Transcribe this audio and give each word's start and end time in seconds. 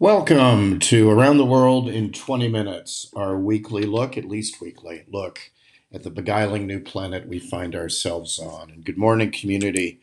Welcome 0.00 0.78
to 0.78 1.10
Around 1.10 1.36
the 1.36 1.44
World 1.44 1.86
in 1.86 2.10
20 2.10 2.48
Minutes, 2.48 3.12
our 3.14 3.36
weekly 3.36 3.82
look, 3.82 4.16
at 4.16 4.24
least 4.24 4.58
weekly, 4.58 5.04
look 5.12 5.50
at 5.92 6.04
the 6.04 6.10
beguiling 6.10 6.66
new 6.66 6.80
planet 6.80 7.28
we 7.28 7.38
find 7.38 7.76
ourselves 7.76 8.38
on. 8.38 8.70
And 8.70 8.82
good 8.82 8.96
morning, 8.96 9.30
community, 9.30 10.00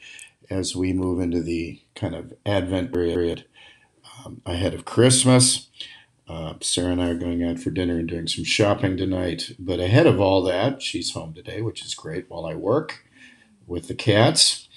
as 0.52 0.75
we 0.75 0.94
move 0.94 1.20
into 1.20 1.41
the 1.41 1.81
kind 1.96 2.13
of 2.13 2.36
Advent 2.46 2.94
period 2.94 3.46
um, 4.23 4.44
ahead 4.46 4.75
of 4.75 4.85
Christmas. 4.85 5.67
Uh, 6.27 6.53
Sarah 6.61 6.91
and 6.91 7.01
I 7.01 7.09
are 7.09 7.15
going 7.15 7.43
out 7.43 7.57
for 7.57 7.71
dinner 7.71 7.97
and 7.97 8.07
doing 8.07 8.27
some 8.27 8.43
shopping 8.43 8.97
tonight. 8.97 9.55
But 9.57 9.79
ahead 9.79 10.05
of 10.05 10.21
all 10.21 10.43
that, 10.43 10.83
she's 10.83 11.13
home 11.13 11.33
today, 11.33 11.63
which 11.63 11.83
is 11.83 11.95
great 11.95 12.29
while 12.29 12.45
I 12.45 12.53
work 12.53 13.03
with 13.65 13.87
the 13.87 13.95
cats. 13.95 14.69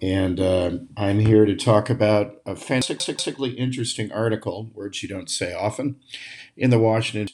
And 0.00 0.40
uh, 0.40 0.78
I'm 0.96 1.20
here 1.20 1.44
to 1.44 1.56
talk 1.56 1.90
about 1.90 2.40
a 2.46 2.56
fantastically 2.56 3.50
interesting 3.50 4.10
article, 4.12 4.70
words 4.74 5.02
you 5.02 5.08
don't 5.08 5.30
say 5.30 5.52
often, 5.52 5.96
in 6.56 6.70
the 6.70 6.78
Washington 6.78 7.28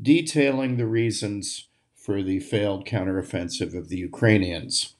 detailing 0.00 0.76
the 0.76 0.86
reasons 0.86 1.68
for 1.94 2.22
the 2.22 2.40
failed 2.40 2.86
counteroffensive 2.86 3.76
of 3.76 3.88
the 3.88 3.96
Ukrainians. 3.96 4.94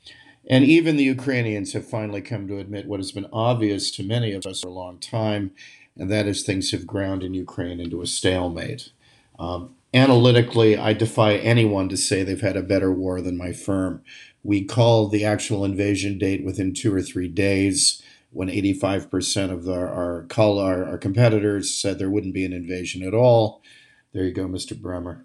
And 0.49 0.65
even 0.65 0.97
the 0.97 1.05
Ukrainians 1.05 1.73
have 1.73 1.87
finally 1.87 2.21
come 2.21 2.47
to 2.49 2.59
admit 2.59 2.87
what 2.87 3.01
has 3.01 3.13
been 3.13 3.29
obvious 3.33 3.91
to 3.93 4.03
many 4.03 4.33
of 4.33 4.47
us 4.47 4.61
for 4.61 4.69
a 4.69 4.73
long 4.73 4.99
time, 4.99 5.53
and 5.97 6.11
that 6.11 6.27
is 6.27 6.43
things 6.43 6.71
have 6.71 6.87
ground 6.87 7.23
in 7.23 7.35
Ukraine 7.35 7.81
into 7.81 8.03
a 8.03 8.07
stalemate. 8.07 8.91
Um, 9.39 9.75
analytically, 9.93 10.77
I 10.77 10.93
defy 10.93 11.35
anyone 11.35 11.89
to 11.89 11.97
say 11.97 12.23
they've 12.23 12.41
had 12.41 12.57
a 12.57 12.63
better 12.63 12.93
war 12.93 13.21
than 13.21 13.37
my 13.37 13.53
firm. 13.53 14.03
We 14.45 14.65
called 14.65 15.11
the 15.11 15.25
actual 15.25 15.65
invasion 15.65 16.19
date 16.19 16.45
within 16.45 16.73
two 16.73 16.95
or 16.95 17.03
three 17.03 17.29
days 17.29 18.01
when 18.31 18.49
85% 18.49 19.51
of 19.51 19.65
the, 19.65 19.75
our, 19.75 20.27
call, 20.29 20.59
our, 20.59 20.85
our 20.85 20.99
competitors 20.99 21.75
said 21.75 21.99
there 21.99 22.11
wouldn't 22.11 22.35
be 22.35 22.45
an 22.45 22.53
invasion 22.53 23.03
at 23.03 23.15
all. 23.15 23.63
There 24.13 24.25
you 24.25 24.33
go, 24.33 24.47
Mr. 24.47 24.81
Bremer. 24.81 25.25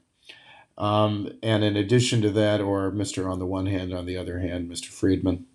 Um, 0.77 1.31
and 1.43 1.63
in 1.63 1.75
addition 1.75 2.21
to 2.21 2.29
that, 2.31 2.61
or 2.61 2.91
Mr. 2.91 3.29
on 3.29 3.39
the 3.39 3.45
one 3.45 3.65
hand, 3.65 3.93
on 3.93 4.05
the 4.05 4.15
other 4.15 4.39
hand, 4.39 4.71
Mr. 4.71 4.85
Friedman. 4.85 5.45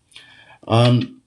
Um, 0.68 1.22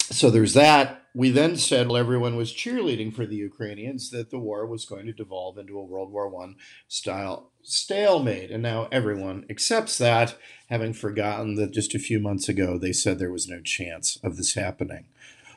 so 0.00 0.30
there's 0.30 0.54
that 0.54 1.01
we 1.14 1.30
then 1.30 1.56
said 1.56 1.88
well, 1.88 1.96
everyone 1.96 2.36
was 2.36 2.52
cheerleading 2.52 3.14
for 3.14 3.26
the 3.26 3.36
Ukrainians 3.36 4.10
that 4.10 4.30
the 4.30 4.38
war 4.38 4.66
was 4.66 4.86
going 4.86 5.06
to 5.06 5.12
devolve 5.12 5.58
into 5.58 5.78
a 5.78 5.84
World 5.84 6.10
War 6.10 6.32
I 6.42 6.52
style 6.88 7.50
stalemate. 7.62 8.50
And 8.50 8.62
now 8.62 8.88
everyone 8.90 9.44
accepts 9.50 9.98
that, 9.98 10.36
having 10.68 10.92
forgotten 10.94 11.54
that 11.56 11.72
just 11.72 11.94
a 11.94 11.98
few 11.98 12.18
months 12.18 12.48
ago 12.48 12.78
they 12.78 12.92
said 12.92 13.18
there 13.18 13.32
was 13.32 13.48
no 13.48 13.60
chance 13.60 14.18
of 14.22 14.36
this 14.36 14.54
happening. 14.54 15.06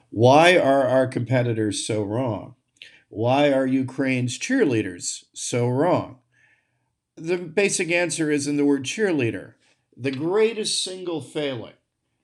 Why 0.10 0.58
are 0.58 0.88
our 0.88 1.08
competitors 1.08 1.86
so 1.86 2.04
wrong? 2.04 2.56
Why 3.10 3.52
are 3.52 3.66
Ukraine's 3.66 4.38
cheerleaders 4.38 5.26
so 5.34 5.68
wrong? 5.68 6.20
The 7.16 7.38
basic 7.38 7.92
answer 7.92 8.30
is 8.30 8.46
in 8.46 8.58
the 8.58 8.66
word 8.66 8.84
cheerleader. 8.84 9.54
The 9.96 10.12
greatest 10.12 10.84
single 10.84 11.22
failing 11.22 11.76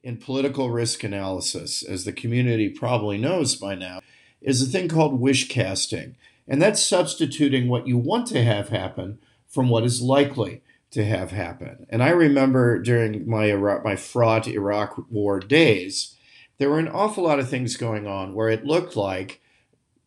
in 0.04 0.18
political 0.18 0.70
risk 0.70 1.04
analysis, 1.04 1.84
as 1.84 2.06
the 2.06 2.14
community 2.14 2.70
probably 2.70 3.18
knows 3.18 3.56
by 3.56 3.76
now, 3.76 4.00
is 4.42 4.62
a 4.62 4.66
thing 4.66 4.88
called 4.88 5.20
wish 5.20 5.48
casting. 5.48 6.16
And 6.48 6.62
that's 6.62 6.82
substituting 6.82 7.68
what 7.68 7.88
you 7.88 7.98
want 7.98 8.28
to 8.28 8.44
have 8.44 8.70
happen 8.70 9.20
from 9.48 9.70
what 9.70 9.84
is 9.84 10.02
likely 10.02 10.64
to 10.92 11.06
have 11.06 11.32
happen. 11.32 11.86
And 11.90 12.04
I 12.04 12.10
remember 12.10 12.80
during 12.80 13.30
my 13.30 13.46
Iraq, 13.46 13.84
my 13.84 13.96
fraught 13.96 14.48
Iraq 14.48 15.06
war 15.10 15.40
days, 15.40 16.16
there 16.58 16.70
were 16.70 16.80
an 16.80 16.88
awful 16.88 17.24
lot 17.24 17.40
of 17.40 17.50
things 17.50 17.78
going 17.78 18.08
on 18.08 18.34
where 18.34 18.50
it 18.50 18.66
looked 18.66 18.96
like 18.96 19.42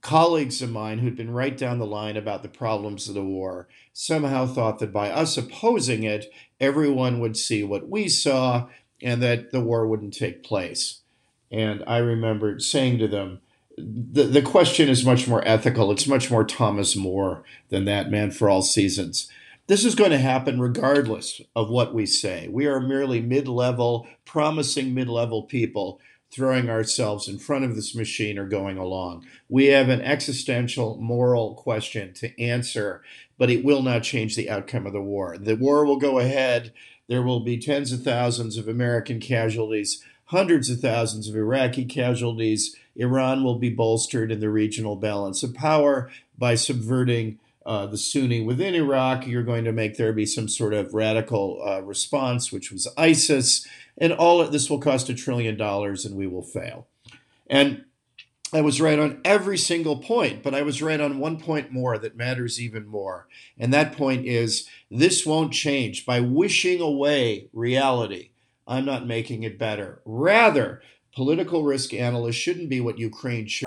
colleagues 0.03 0.61
of 0.61 0.71
mine 0.71 0.99
who'd 0.99 1.17
been 1.17 1.33
right 1.33 1.57
down 1.57 1.79
the 1.79 1.87
line 1.87 2.17
about 2.17 2.43
the 2.43 2.49
problems 2.49 3.09
of 3.09 3.15
the 3.15 3.25
war 3.25 3.67
somehow 3.95 4.45
thought 4.45 4.79
that 4.79 4.93
by 4.93 5.11
us 5.11 5.39
opposing 5.39 6.03
it, 6.03 6.27
everyone 6.61 7.21
would 7.21 7.37
see 7.39 7.65
what 7.65 7.89
we 7.89 8.07
saw 8.07 8.69
and 9.05 9.23
that 9.23 9.53
the 9.53 9.61
war 9.61 9.87
wouldn't 9.87 10.15
take 10.15 10.43
place. 10.43 11.03
And 11.53 11.85
I 11.87 11.99
remember 11.99 12.59
saying 12.59 12.99
to 12.99 13.07
them, 13.07 13.41
the, 13.77 14.25
the 14.25 14.43
question 14.43 14.89
is 14.89 15.05
much 15.05 15.29
more 15.29 15.47
ethical. 15.47 15.93
It's 15.93 16.07
much 16.07 16.31
more 16.31 16.45
Thomas 16.45 16.97
More 16.97 17.45
than 17.69 17.85
that 17.85 18.11
man 18.11 18.31
for 18.31 18.49
all 18.49 18.63
seasons. 18.63 19.29
This 19.67 19.85
is 19.85 19.95
going 19.95 20.11
to 20.11 20.19
happen 20.19 20.61
regardless 20.61 21.41
of 21.57 21.71
what 21.71 21.95
we 21.95 22.07
say. 22.07 22.49
We 22.49 22.67
are 22.67 22.81
merely 22.81 23.21
mid 23.21 23.49
level, 23.49 24.07
promising 24.25 24.95
mid 24.95 25.09
level 25.09 25.45
people 25.45 26.01
throwing 26.31 26.69
ourselves 26.69 27.29
in 27.29 27.39
front 27.39 27.65
of 27.65 27.77
this 27.77 27.95
machine 27.95 28.39
or 28.39 28.47
going 28.47 28.77
along. 28.77 29.25
We 29.49 29.67
have 29.67 29.89
an 29.89 30.03
existential 30.03 30.97
moral 31.01 31.55
question 31.55 32.13
to 32.15 32.43
answer, 32.43 33.03
but 33.39 33.51
it 33.51 33.65
will 33.65 33.83
not 33.83 34.03
change 34.03 34.35
the 34.35 34.51
outcome 34.51 34.87
of 34.87 34.93
the 34.93 35.01
war. 35.01 35.39
The 35.39 35.55
war 35.55 35.85
will 35.85 35.99
go 35.99 36.19
ahead 36.19 36.73
there 37.09 37.23
will 37.23 37.41
be 37.41 37.59
tens 37.59 37.93
of 37.93 38.03
thousands 38.03 38.57
of 38.57 38.69
American 38.69 39.21
casualties, 39.21 40.03
hundreds 40.27 40.71
of 40.71 40.81
thousands 40.81 41.29
of 41.29 41.37
Iraqi 41.37 41.85
casualties. 41.85 42.77
Iran 42.97 43.45
will 43.45 43.59
be 43.59 43.71
bolstered 43.71 44.31
in 44.31 44.41
the 44.41 44.51
regional 44.51 44.97
balance 44.97 45.43
of 45.43 45.55
power 45.55 46.11
by 46.39 46.55
subverting 46.55 47.39
uh, 47.67 47.87
the 47.87 47.99
Sunni 47.99 48.41
within 48.41 48.75
Iraq. 48.75 49.27
You're 49.27 49.43
going 49.43 49.65
to 49.65 49.73
make 49.73 49.97
there 49.97 50.13
be 50.13 50.27
some 50.27 50.49
sort 50.49 50.75
of 50.75 50.95
radical 50.95 51.61
uh, 51.67 51.83
response, 51.83 52.53
which 52.53 52.71
was 52.71 52.89
ISIS. 52.97 53.67
And 53.99 54.13
all 54.13 54.41
of 54.41 54.53
this 54.53 54.69
will 54.69 54.81
cost 54.81 55.09
a 55.09 55.15
trillion 55.15 55.57
dollars 55.57 56.05
and 56.05 56.17
we 56.17 56.27
will 56.27 56.43
fail. 56.43 56.87
And 57.47 57.85
I 58.55 58.61
was 58.61 58.81
right 58.81 59.01
on 59.01 59.21
every 59.25 59.59
single 59.59 59.97
point, 59.97 60.45
but 60.45 60.55
I 60.55 60.63
was 60.63 60.81
right 60.81 61.01
on 61.01 61.19
one 61.19 61.41
point 61.41 61.73
more 61.73 61.99
that 61.99 62.17
matters 62.17 62.61
even 62.61 62.87
more. 62.87 63.27
And 63.59 63.75
that 63.75 63.97
point 63.97 64.27
is 64.27 64.69
this 64.89 65.27
won't 65.27 65.53
change. 65.53 66.07
By 66.07 66.21
wishing 66.21 66.81
away 66.81 67.49
reality, 67.53 68.31
I'm 68.65 68.85
not 68.85 69.09
making 69.09 69.43
it 69.43 69.59
better. 69.59 70.01
Rather, 70.05 70.83
political 71.13 71.65
risk 71.65 71.93
analysts 71.93 72.37
shouldn't 72.37 72.69
be 72.69 72.81
what 72.81 72.97
Ukraine 72.97 73.49
should. 73.49 73.67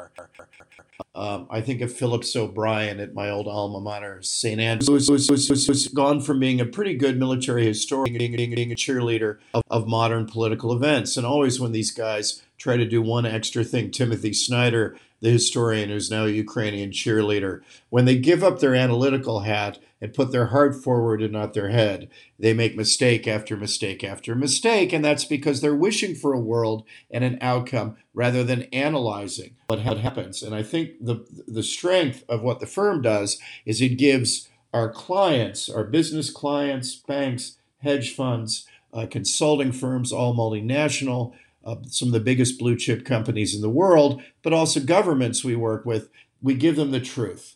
Um, 1.15 1.47
I 1.49 1.61
think 1.61 1.81
of 1.81 1.93
Phillips 1.93 2.35
O'Brien 2.35 2.99
at 2.99 3.13
my 3.13 3.29
old 3.29 3.47
alma 3.47 3.79
mater, 3.79 4.21
St. 4.21 4.59
Andrews, 4.59 5.07
who's, 5.07 5.27
who's, 5.27 5.47
who's, 5.47 5.67
who's 5.67 5.87
gone 5.87 6.21
from 6.21 6.39
being 6.39 6.59
a 6.59 6.65
pretty 6.65 6.95
good 6.95 7.17
military 7.17 7.65
historian 7.65 8.17
being, 8.17 8.35
being 8.55 8.71
a 8.71 8.75
cheerleader 8.75 9.37
of, 9.53 9.63
of 9.69 9.87
modern 9.87 10.25
political 10.25 10.73
events. 10.73 11.17
And 11.17 11.25
always 11.25 11.59
when 11.59 11.71
these 11.71 11.91
guys 11.91 12.41
try 12.57 12.77
to 12.77 12.85
do 12.85 13.01
one 13.01 13.25
extra 13.25 13.63
thing, 13.63 13.91
Timothy 13.91 14.33
Snyder, 14.33 14.97
the 15.19 15.29
historian 15.29 15.89
who's 15.89 16.11
now 16.11 16.25
a 16.25 16.29
Ukrainian 16.29 16.91
cheerleader, 16.91 17.61
when 17.89 18.05
they 18.05 18.17
give 18.17 18.43
up 18.43 18.59
their 18.59 18.75
analytical 18.75 19.41
hat 19.41 19.79
and 19.99 20.13
put 20.13 20.31
their 20.31 20.47
heart 20.47 20.75
forward 20.75 21.21
and 21.21 21.33
not 21.33 21.53
their 21.53 21.69
head. 21.69 22.09
They 22.37 22.53
make 22.53 22.75
mistake 22.75 23.27
after 23.27 23.57
mistake 23.57 24.03
after 24.03 24.35
mistake, 24.35 24.93
and 24.93 25.03
that's 25.03 25.25
because 25.25 25.61
they're 25.61 25.75
wishing 25.75 26.15
for 26.15 26.33
a 26.33 26.39
world 26.39 26.85
and 27.09 27.23
an 27.23 27.37
outcome 27.41 27.97
rather 28.13 28.43
than 28.43 28.63
analyzing 28.73 29.55
what 29.67 29.79
happens. 29.79 30.43
And 30.43 30.53
I 30.53 30.63
think 30.63 30.91
the 31.01 31.25
the 31.47 31.63
strength 31.63 32.23
of 32.29 32.41
what 32.41 32.59
the 32.59 32.67
firm 32.67 33.01
does 33.01 33.39
is 33.65 33.81
it 33.81 33.97
gives 33.97 34.49
our 34.73 34.91
clients, 34.91 35.69
our 35.69 35.83
business 35.83 36.29
clients, 36.29 36.95
banks, 36.95 37.57
hedge 37.79 38.13
funds, 38.13 38.67
uh, 38.93 39.07
consulting 39.09 39.71
firms, 39.71 40.11
all 40.11 40.35
multinational, 40.35 41.33
uh, 41.65 41.75
some 41.87 42.09
of 42.09 42.13
the 42.13 42.19
biggest 42.19 42.59
blue 42.59 42.75
chip 42.75 43.05
companies 43.05 43.55
in 43.55 43.61
the 43.61 43.69
world, 43.69 44.21
but 44.43 44.53
also 44.53 44.79
governments 44.79 45.43
we 45.43 45.55
work 45.55 45.85
with. 45.85 46.09
We 46.41 46.53
give 46.53 46.75
them 46.75 46.91
the 46.91 46.99
truth. 46.99 47.55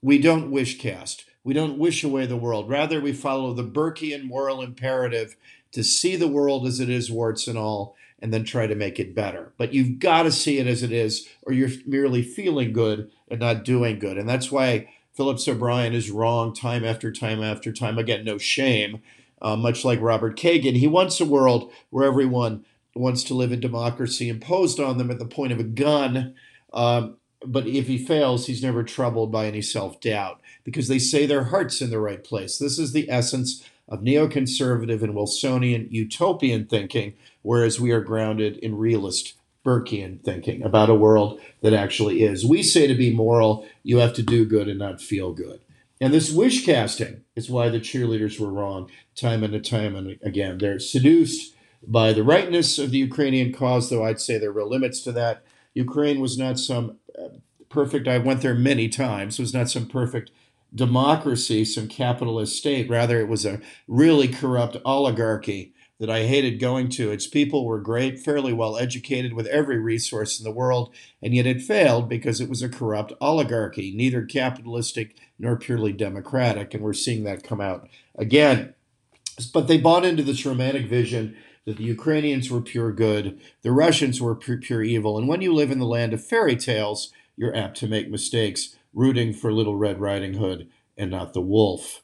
We 0.00 0.18
don't 0.18 0.50
wish 0.50 0.78
cast. 0.78 1.26
We 1.44 1.54
don't 1.54 1.78
wish 1.78 2.04
away 2.04 2.26
the 2.26 2.36
world. 2.36 2.68
Rather, 2.68 3.00
we 3.00 3.12
follow 3.12 3.52
the 3.52 3.64
Burkean 3.64 4.24
moral 4.24 4.62
imperative 4.62 5.36
to 5.72 5.82
see 5.82 6.16
the 6.16 6.28
world 6.28 6.66
as 6.66 6.78
it 6.78 6.88
is, 6.88 7.10
warts 7.10 7.48
and 7.48 7.58
all, 7.58 7.96
and 8.20 8.32
then 8.32 8.44
try 8.44 8.66
to 8.66 8.74
make 8.74 9.00
it 9.00 9.14
better. 9.14 9.52
But 9.56 9.74
you've 9.74 9.98
got 9.98 10.22
to 10.22 10.32
see 10.32 10.58
it 10.58 10.66
as 10.66 10.82
it 10.82 10.92
is, 10.92 11.28
or 11.42 11.52
you're 11.52 11.70
merely 11.86 12.22
feeling 12.22 12.72
good 12.72 13.10
and 13.28 13.40
not 13.40 13.64
doing 13.64 13.98
good. 13.98 14.18
And 14.18 14.28
that's 14.28 14.52
why 14.52 14.88
Phillips 15.14 15.48
O'Brien 15.48 15.92
is 15.92 16.10
wrong 16.10 16.54
time 16.54 16.84
after 16.84 17.10
time 17.10 17.42
after 17.42 17.72
time. 17.72 17.98
Again, 17.98 18.24
no 18.24 18.38
shame. 18.38 19.02
Uh, 19.40 19.56
much 19.56 19.84
like 19.84 20.00
Robert 20.00 20.38
Kagan, 20.38 20.76
he 20.76 20.86
wants 20.86 21.20
a 21.20 21.24
world 21.24 21.72
where 21.90 22.06
everyone 22.06 22.64
wants 22.94 23.24
to 23.24 23.34
live 23.34 23.50
in 23.50 23.58
democracy 23.58 24.28
imposed 24.28 24.78
on 24.78 24.98
them 24.98 25.10
at 25.10 25.18
the 25.18 25.24
point 25.24 25.52
of 25.52 25.58
a 25.58 25.64
gun. 25.64 26.34
Um, 26.72 27.16
but 27.44 27.66
if 27.66 27.88
he 27.88 27.98
fails, 27.98 28.46
he's 28.46 28.62
never 28.62 28.84
troubled 28.84 29.32
by 29.32 29.46
any 29.46 29.62
self 29.62 30.00
doubt 30.00 30.40
because 30.64 30.88
they 30.88 30.98
say 30.98 31.26
their 31.26 31.44
heart's 31.44 31.80
in 31.80 31.90
the 31.90 32.00
right 32.00 32.22
place. 32.22 32.58
This 32.58 32.78
is 32.78 32.92
the 32.92 33.10
essence 33.10 33.64
of 33.88 34.00
neoconservative 34.00 35.02
and 35.02 35.14
Wilsonian 35.14 35.88
utopian 35.90 36.66
thinking, 36.66 37.14
whereas 37.42 37.80
we 37.80 37.90
are 37.90 38.00
grounded 38.00 38.56
in 38.58 38.76
realist 38.76 39.34
Burkean 39.64 40.22
thinking 40.22 40.62
about 40.62 40.90
a 40.90 40.94
world 40.94 41.40
that 41.60 41.72
actually 41.72 42.22
is. 42.22 42.44
We 42.44 42.62
say 42.62 42.86
to 42.86 42.94
be 42.94 43.14
moral, 43.14 43.66
you 43.82 43.98
have 43.98 44.12
to 44.14 44.22
do 44.22 44.44
good 44.44 44.68
and 44.68 44.78
not 44.78 45.00
feel 45.00 45.32
good. 45.32 45.60
And 46.00 46.12
this 46.12 46.32
wish 46.32 46.66
casting 46.66 47.22
is 47.36 47.48
why 47.48 47.68
the 47.68 47.78
cheerleaders 47.78 48.40
were 48.40 48.50
wrong 48.50 48.90
time 49.14 49.44
and 49.44 49.64
time 49.64 49.94
and 49.94 50.18
again. 50.22 50.58
They're 50.58 50.80
seduced 50.80 51.54
by 51.86 52.12
the 52.12 52.24
rightness 52.24 52.78
of 52.78 52.90
the 52.90 52.98
Ukrainian 52.98 53.52
cause, 53.52 53.88
though 53.88 54.04
I'd 54.04 54.20
say 54.20 54.36
there 54.36 54.50
are 54.50 54.52
real 54.52 54.68
limits 54.68 55.00
to 55.02 55.12
that. 55.12 55.44
Ukraine 55.74 56.20
was 56.20 56.36
not 56.36 56.58
some 56.58 56.98
uh, 57.16 57.28
perfect, 57.68 58.08
I 58.08 58.18
went 58.18 58.42
there 58.42 58.54
many 58.54 58.88
times, 58.88 59.38
was 59.38 59.54
not 59.54 59.70
some 59.70 59.86
perfect 59.86 60.30
democracy, 60.74 61.64
some 61.64 61.88
capitalist 61.88 62.56
state. 62.56 62.88
Rather, 62.88 63.20
it 63.20 63.28
was 63.28 63.44
a 63.44 63.60
really 63.86 64.28
corrupt 64.28 64.76
oligarchy 64.84 65.74
that 66.00 66.10
I 66.10 66.24
hated 66.24 66.58
going 66.58 66.88
to. 66.90 67.12
Its 67.12 67.28
people 67.28 67.64
were 67.64 67.80
great, 67.80 68.18
fairly 68.18 68.52
well 68.52 68.76
educated, 68.76 69.34
with 69.34 69.46
every 69.46 69.78
resource 69.78 70.40
in 70.40 70.44
the 70.44 70.50
world, 70.50 70.92
and 71.22 71.32
yet 71.32 71.46
it 71.46 71.62
failed 71.62 72.08
because 72.08 72.40
it 72.40 72.48
was 72.48 72.60
a 72.60 72.68
corrupt 72.68 73.12
oligarchy, 73.20 73.94
neither 73.94 74.24
capitalistic 74.24 75.16
nor 75.38 75.56
purely 75.56 75.92
democratic. 75.92 76.74
And 76.74 76.82
we're 76.82 76.92
seeing 76.92 77.22
that 77.24 77.44
come 77.44 77.60
out 77.60 77.88
again. 78.18 78.74
But 79.54 79.68
they 79.68 79.78
bought 79.78 80.04
into 80.04 80.24
this 80.24 80.44
romantic 80.44 80.86
vision 80.86 81.36
that 81.66 81.76
the 81.76 81.84
Ukrainians 81.84 82.50
were 82.50 82.60
pure 82.60 82.90
good, 82.90 83.40
the 83.62 83.70
Russians 83.70 84.20
were 84.20 84.34
pure, 84.34 84.58
pure 84.58 84.82
evil. 84.82 85.16
And 85.16 85.28
when 85.28 85.40
you 85.40 85.54
live 85.54 85.70
in 85.70 85.78
the 85.78 85.86
land 85.86 86.12
of 86.12 86.24
fairy 86.24 86.56
tales, 86.56 87.12
you're 87.36 87.56
apt 87.56 87.76
to 87.78 87.86
make 87.86 88.10
mistakes, 88.10 88.76
rooting 88.92 89.32
for 89.32 89.52
Little 89.52 89.76
Red 89.76 90.00
Riding 90.00 90.34
Hood 90.34 90.68
and 90.96 91.10
not 91.10 91.32
the 91.32 91.40
wolf. 91.40 92.02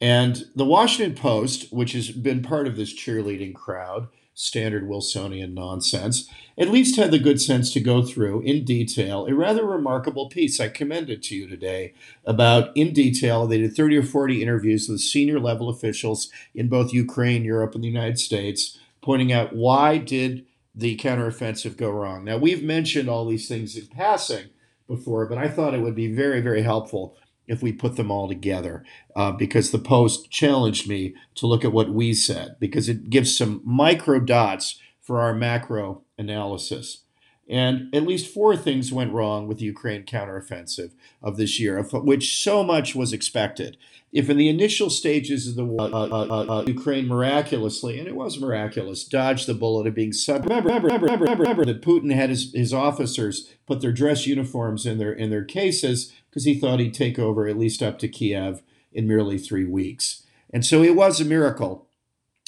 And 0.00 0.44
the 0.54 0.64
Washington 0.64 1.16
Post, 1.16 1.72
which 1.72 1.92
has 1.92 2.10
been 2.10 2.42
part 2.42 2.66
of 2.66 2.76
this 2.76 2.94
cheerleading 2.94 3.54
crowd, 3.54 4.08
standard 4.34 4.88
Wilsonian 4.88 5.52
nonsense, 5.52 6.30
at 6.56 6.70
least 6.70 6.94
had 6.94 7.10
the 7.10 7.18
good 7.18 7.40
sense 7.40 7.72
to 7.72 7.80
go 7.80 8.04
through 8.04 8.40
in 8.42 8.64
detail 8.64 9.26
a 9.26 9.34
rather 9.34 9.64
remarkable 9.64 10.28
piece. 10.28 10.60
I 10.60 10.68
commend 10.68 11.10
it 11.10 11.24
to 11.24 11.34
you 11.34 11.48
today 11.48 11.92
about, 12.24 12.70
in 12.76 12.92
detail, 12.92 13.48
they 13.48 13.58
did 13.58 13.74
30 13.74 13.96
or 13.96 14.02
40 14.04 14.40
interviews 14.40 14.88
with 14.88 15.00
senior 15.00 15.40
level 15.40 15.68
officials 15.68 16.30
in 16.54 16.68
both 16.68 16.92
Ukraine, 16.92 17.42
Europe, 17.42 17.74
and 17.74 17.82
the 17.82 17.88
United 17.88 18.20
States, 18.20 18.78
pointing 19.02 19.32
out 19.32 19.56
why 19.56 19.98
did 19.98 20.46
the 20.72 20.96
counteroffensive 20.96 21.76
go 21.76 21.90
wrong. 21.90 22.24
Now, 22.24 22.38
we've 22.38 22.62
mentioned 22.62 23.08
all 23.08 23.26
these 23.26 23.48
things 23.48 23.76
in 23.76 23.88
passing 23.88 24.50
before, 24.88 25.26
but 25.26 25.38
I 25.38 25.48
thought 25.48 25.74
it 25.74 25.82
would 25.82 25.94
be 25.94 26.12
very, 26.12 26.40
very 26.40 26.62
helpful 26.62 27.16
if 27.46 27.62
we 27.62 27.72
put 27.72 27.96
them 27.96 28.10
all 28.10 28.28
together 28.28 28.84
uh, 29.16 29.32
because 29.32 29.70
the 29.70 29.78
post 29.78 30.30
challenged 30.30 30.88
me 30.88 31.14
to 31.36 31.46
look 31.46 31.64
at 31.64 31.72
what 31.72 31.90
we 31.90 32.12
said 32.12 32.56
because 32.60 32.88
it 32.88 33.08
gives 33.08 33.36
some 33.36 33.62
micro 33.64 34.20
dots 34.20 34.80
for 35.00 35.20
our 35.20 35.34
macro 35.34 36.02
analysis. 36.18 37.04
And 37.48 37.94
at 37.94 38.02
least 38.02 38.32
four 38.32 38.56
things 38.56 38.92
went 38.92 39.12
wrong 39.12 39.48
with 39.48 39.58
the 39.58 39.64
Ukraine 39.64 40.04
counteroffensive 40.04 40.92
of 41.22 41.38
this 41.38 41.58
year, 41.58 41.78
of 41.78 41.92
which 41.92 42.42
so 42.42 42.62
much 42.62 42.94
was 42.94 43.12
expected. 43.14 43.78
If 44.12 44.28
in 44.28 44.36
the 44.36 44.50
initial 44.50 44.90
stages 44.90 45.46
of 45.46 45.54
the 45.54 45.64
war, 45.64 45.82
uh, 45.82 46.08
uh, 46.08 46.26
uh, 46.30 46.44
uh 46.58 46.64
Ukraine 46.66 47.06
miraculously, 47.06 47.98
and 47.98 48.06
it 48.06 48.14
was 48.14 48.38
miraculous, 48.38 49.04
dodged 49.04 49.46
the 49.46 49.54
bullet 49.54 49.86
of 49.86 49.94
being 49.94 50.12
sub. 50.12 50.44
Remember, 50.44 50.68
remember, 50.68 51.06
remember, 51.06 51.24
remember, 51.24 51.64
that 51.64 51.82
Putin 51.82 52.14
had 52.14 52.30
his, 52.30 52.52
his 52.52 52.74
officers 52.74 53.50
put 53.66 53.80
their 53.80 53.92
dress 53.92 54.26
uniforms 54.26 54.84
in 54.84 54.98
their 54.98 55.12
in 55.12 55.30
their 55.30 55.44
cases 55.44 56.12
because 56.28 56.44
he 56.44 56.58
thought 56.58 56.80
he'd 56.80 56.94
take 56.94 57.18
over 57.18 57.46
at 57.46 57.58
least 57.58 57.82
up 57.82 57.98
to 57.98 58.08
Kiev 58.08 58.62
in 58.92 59.06
merely 59.06 59.38
three 59.38 59.64
weeks. 59.64 60.24
And 60.50 60.64
so 60.64 60.82
it 60.82 60.96
was 60.96 61.20
a 61.20 61.24
miracle 61.24 61.88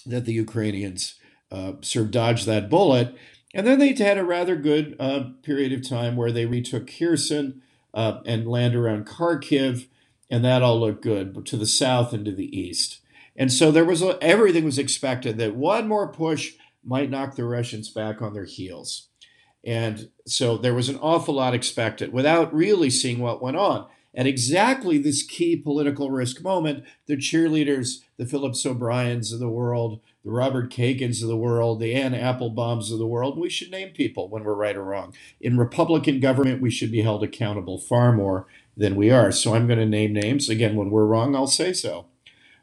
that 0.06 0.24
the 0.24 0.32
Ukrainians 0.32 1.14
uh, 1.50 1.72
sort 1.80 2.06
of 2.06 2.10
dodged 2.10 2.46
that 2.46 2.70
bullet. 2.70 3.14
And 3.52 3.66
then 3.66 3.78
they 3.78 3.92
had 3.92 4.18
a 4.18 4.24
rather 4.24 4.56
good 4.56 4.96
uh, 5.00 5.30
period 5.42 5.72
of 5.72 5.88
time 5.88 6.16
where 6.16 6.30
they 6.32 6.46
retook 6.46 6.88
Kherson 6.88 7.62
uh, 7.92 8.20
and 8.24 8.46
land 8.46 8.76
around 8.76 9.06
Kharkiv, 9.06 9.88
and 10.30 10.44
that 10.44 10.62
all 10.62 10.78
looked 10.78 11.02
good, 11.02 11.34
but 11.34 11.46
to 11.46 11.56
the 11.56 11.66
south 11.66 12.12
and 12.12 12.24
to 12.24 12.32
the 12.32 12.56
east. 12.56 13.00
And 13.34 13.52
so 13.52 13.70
there 13.70 13.84
was 13.84 14.02
a, 14.02 14.18
everything 14.22 14.64
was 14.64 14.78
expected 14.78 15.38
that 15.38 15.56
one 15.56 15.88
more 15.88 16.12
push 16.12 16.52
might 16.84 17.10
knock 17.10 17.34
the 17.34 17.44
Russians 17.44 17.90
back 17.90 18.22
on 18.22 18.34
their 18.34 18.44
heels. 18.44 19.08
And 19.64 20.10
so 20.26 20.56
there 20.56 20.74
was 20.74 20.88
an 20.88 20.98
awful 20.98 21.34
lot 21.34 21.54
expected 21.54 22.12
without 22.12 22.54
really 22.54 22.90
seeing 22.90 23.18
what 23.18 23.42
went 23.42 23.56
on. 23.56 23.86
At 24.14 24.26
exactly 24.26 24.98
this 24.98 25.22
key 25.22 25.56
political 25.56 26.10
risk 26.10 26.42
moment, 26.42 26.84
the 27.06 27.16
cheerleaders, 27.16 27.98
the 28.16 28.26
Phillips 28.26 28.64
O'Briens 28.66 29.32
of 29.32 29.38
the 29.38 29.48
world, 29.48 30.00
the 30.24 30.30
Robert 30.30 30.70
Kagans 30.70 31.22
of 31.22 31.28
the 31.28 31.36
world, 31.36 31.80
the 31.80 31.94
Anne 31.94 32.12
Applebaums 32.12 32.92
of 32.92 32.98
the 32.98 33.06
world, 33.06 33.38
we 33.38 33.48
should 33.48 33.70
name 33.70 33.90
people 33.90 34.28
when 34.28 34.44
we're 34.44 34.54
right 34.54 34.76
or 34.76 34.84
wrong. 34.84 35.14
In 35.40 35.58
Republican 35.58 36.20
government, 36.20 36.60
we 36.60 36.70
should 36.70 36.92
be 36.92 37.02
held 37.02 37.22
accountable 37.22 37.78
far 37.78 38.12
more 38.12 38.46
than 38.76 38.96
we 38.96 39.10
are. 39.10 39.32
So 39.32 39.54
I'm 39.54 39.66
going 39.66 39.78
to 39.78 39.86
name 39.86 40.12
names. 40.12 40.48
Again, 40.48 40.76
when 40.76 40.90
we're 40.90 41.06
wrong, 41.06 41.34
I'll 41.34 41.46
say 41.46 41.72
so. 41.72 42.06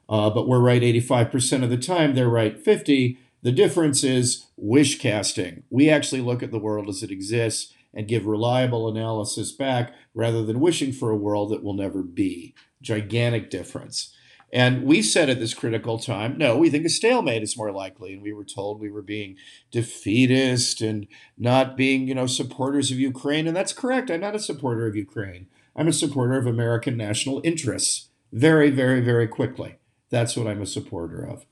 Uh, 0.07 0.30
but 0.30 0.48
we're 0.48 0.59
right 0.59 0.81
85% 0.81 1.63
of 1.63 1.69
the 1.69 1.77
time, 1.77 2.15
they're 2.15 2.30
right 2.30 2.57
50 2.57 3.19
the 3.44 3.51
difference 3.51 4.04
is 4.04 4.48
wish 4.57 5.00
casting. 5.00 5.63
We 5.69 5.89
actually 5.89 6.21
look 6.21 6.42
at 6.42 6.51
the 6.51 6.59
world 6.59 6.89
as 6.89 7.04
it 7.04 7.12
exists 7.12 7.74
and 7.94 8.07
give 8.07 8.25
reliable 8.25 8.89
analysis 8.89 9.51
back 9.51 9.94
rather 10.13 10.44
than 10.44 10.59
wishing 10.59 10.92
for 10.92 11.12
a 11.12 11.15
world 11.15 11.51
that 11.51 11.63
will 11.63 11.74
never 11.74 12.04
be. 12.04 12.56
Gigantic 12.81 13.50
difference. 13.50 14.13
And 14.54 14.84
we 14.84 15.02
said 15.02 15.30
at 15.30 15.40
this 15.40 15.54
critical 15.54 16.00
time, 16.00 16.38
no, 16.38 16.58
we 16.58 16.70
think 16.70 16.86
a 16.86 16.90
stalemate 16.90 17.44
is 17.44 17.58
more 17.58 17.72
likely. 17.72 18.14
And 18.14 18.22
we 18.22 18.32
were 18.32 18.46
told 18.46 18.80
we 18.80 18.90
were 18.90 19.02
being 19.02 19.36
defeatist 19.72 20.82
and 20.82 21.08
not 21.38 21.76
being, 21.76 22.08
you 22.08 22.16
know, 22.16 22.28
supporters 22.28 22.90
of 22.90 23.00
Ukraine. 23.00 23.46
And 23.46 23.56
that's 23.56 23.74
correct. 23.74 24.10
I'm 24.10 24.22
not 24.22 24.36
a 24.36 24.40
supporter 24.40 24.88
of 24.88 24.96
Ukraine. 24.96 25.48
I'm 25.76 25.90
a 25.90 25.94
supporter 25.94 26.38
of 26.38 26.48
American 26.48 26.96
national 26.96 27.42
interests. 27.44 28.10
Very, 28.32 28.70
very, 28.70 29.02
very 29.02 29.28
quickly. 29.28 29.78
That's 30.10 30.38
what 30.38 30.48
I'm 30.48 30.62
a 30.62 30.66
supporter 30.66 31.24
of. 31.24 31.46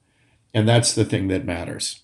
And 0.54 0.68
that's 0.68 0.94
the 0.94 1.06
thing 1.06 1.28
that 1.28 1.46
matters. 1.46 2.04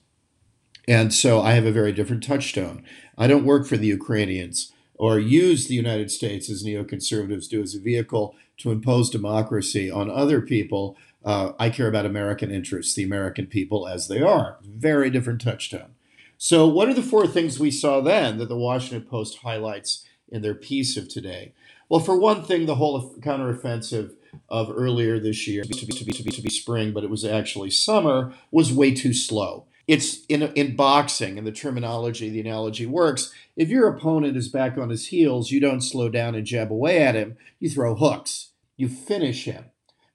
And 0.87 1.13
so 1.13 1.41
I 1.41 1.53
have 1.53 1.65
a 1.65 1.71
very 1.71 1.93
different 1.93 2.23
touchstone. 2.23 2.83
I 3.17 3.27
don't 3.27 3.45
work 3.45 3.65
for 3.65 3.77
the 3.77 3.87
Ukrainians 3.87 4.73
or 4.95 5.19
use 5.19 5.67
the 5.67 5.75
United 5.75 6.11
States 6.11 6.49
as 6.49 6.63
neoconservatives 6.63 7.49
do 7.49 7.61
as 7.61 7.75
a 7.75 7.79
vehicle 7.79 8.35
to 8.61 8.71
impose 8.71 9.09
democracy 9.09 9.89
on 9.89 10.09
other 10.09 10.41
people. 10.41 10.97
Uh, 11.23 11.51
I 11.59 11.69
care 11.69 11.87
about 11.87 12.05
American 12.05 12.51
interests, 12.51 12.93
the 12.93 13.03
American 13.03 13.47
people 13.47 13.87
as 13.87 14.07
they 14.07 14.21
are. 14.21 14.57
Very 14.63 15.09
different 15.09 15.41
touchstone. 15.41 15.95
So, 16.37 16.67
what 16.67 16.89
are 16.89 16.93
the 16.93 17.03
four 17.03 17.27
things 17.27 17.59
we 17.59 17.69
saw 17.69 18.01
then 18.01 18.39
that 18.39 18.49
the 18.49 18.57
Washington 18.57 19.07
Post 19.07 19.39
highlights 19.39 20.05
in 20.29 20.41
their 20.41 20.55
piece 20.55 20.97
of 20.97 21.07
today? 21.07 21.53
Well, 21.87 21.99
for 21.99 22.17
one 22.17 22.43
thing, 22.43 22.65
the 22.65 22.75
whole 22.75 23.15
counteroffensive 23.19 24.15
of 24.49 24.71
earlier 24.73 25.19
this 25.19 25.47
year 25.47 25.63
to 25.63 25.67
be, 25.67 25.91
to 25.91 26.05
be, 26.05 26.13
to 26.13 26.23
be, 26.23 26.31
to 26.31 26.41
be 26.41 26.49
spring, 26.49 26.93
but 26.93 27.03
it 27.03 27.09
was 27.09 27.25
actually 27.25 27.69
summer, 27.69 28.33
was 28.49 28.73
way 28.73 28.93
too 28.93 29.13
slow. 29.13 29.65
It's 29.87 30.25
in, 30.27 30.43
in 30.53 30.75
boxing, 30.75 31.37
and 31.37 31.45
the 31.45 31.51
terminology, 31.51 32.29
the 32.29 32.39
analogy 32.39 32.85
works. 32.85 33.33
If 33.57 33.69
your 33.69 33.87
opponent 33.87 34.37
is 34.37 34.47
back 34.47 34.77
on 34.77 34.89
his 34.89 35.07
heels, 35.07 35.51
you 35.51 35.59
don't 35.59 35.81
slow 35.81 36.07
down 36.07 36.33
and 36.33 36.45
jab 36.45 36.71
away 36.71 37.03
at 37.03 37.15
him. 37.15 37.37
You 37.59 37.69
throw 37.69 37.95
hooks. 37.95 38.50
You 38.81 38.89
finish 38.89 39.45
him. 39.45 39.65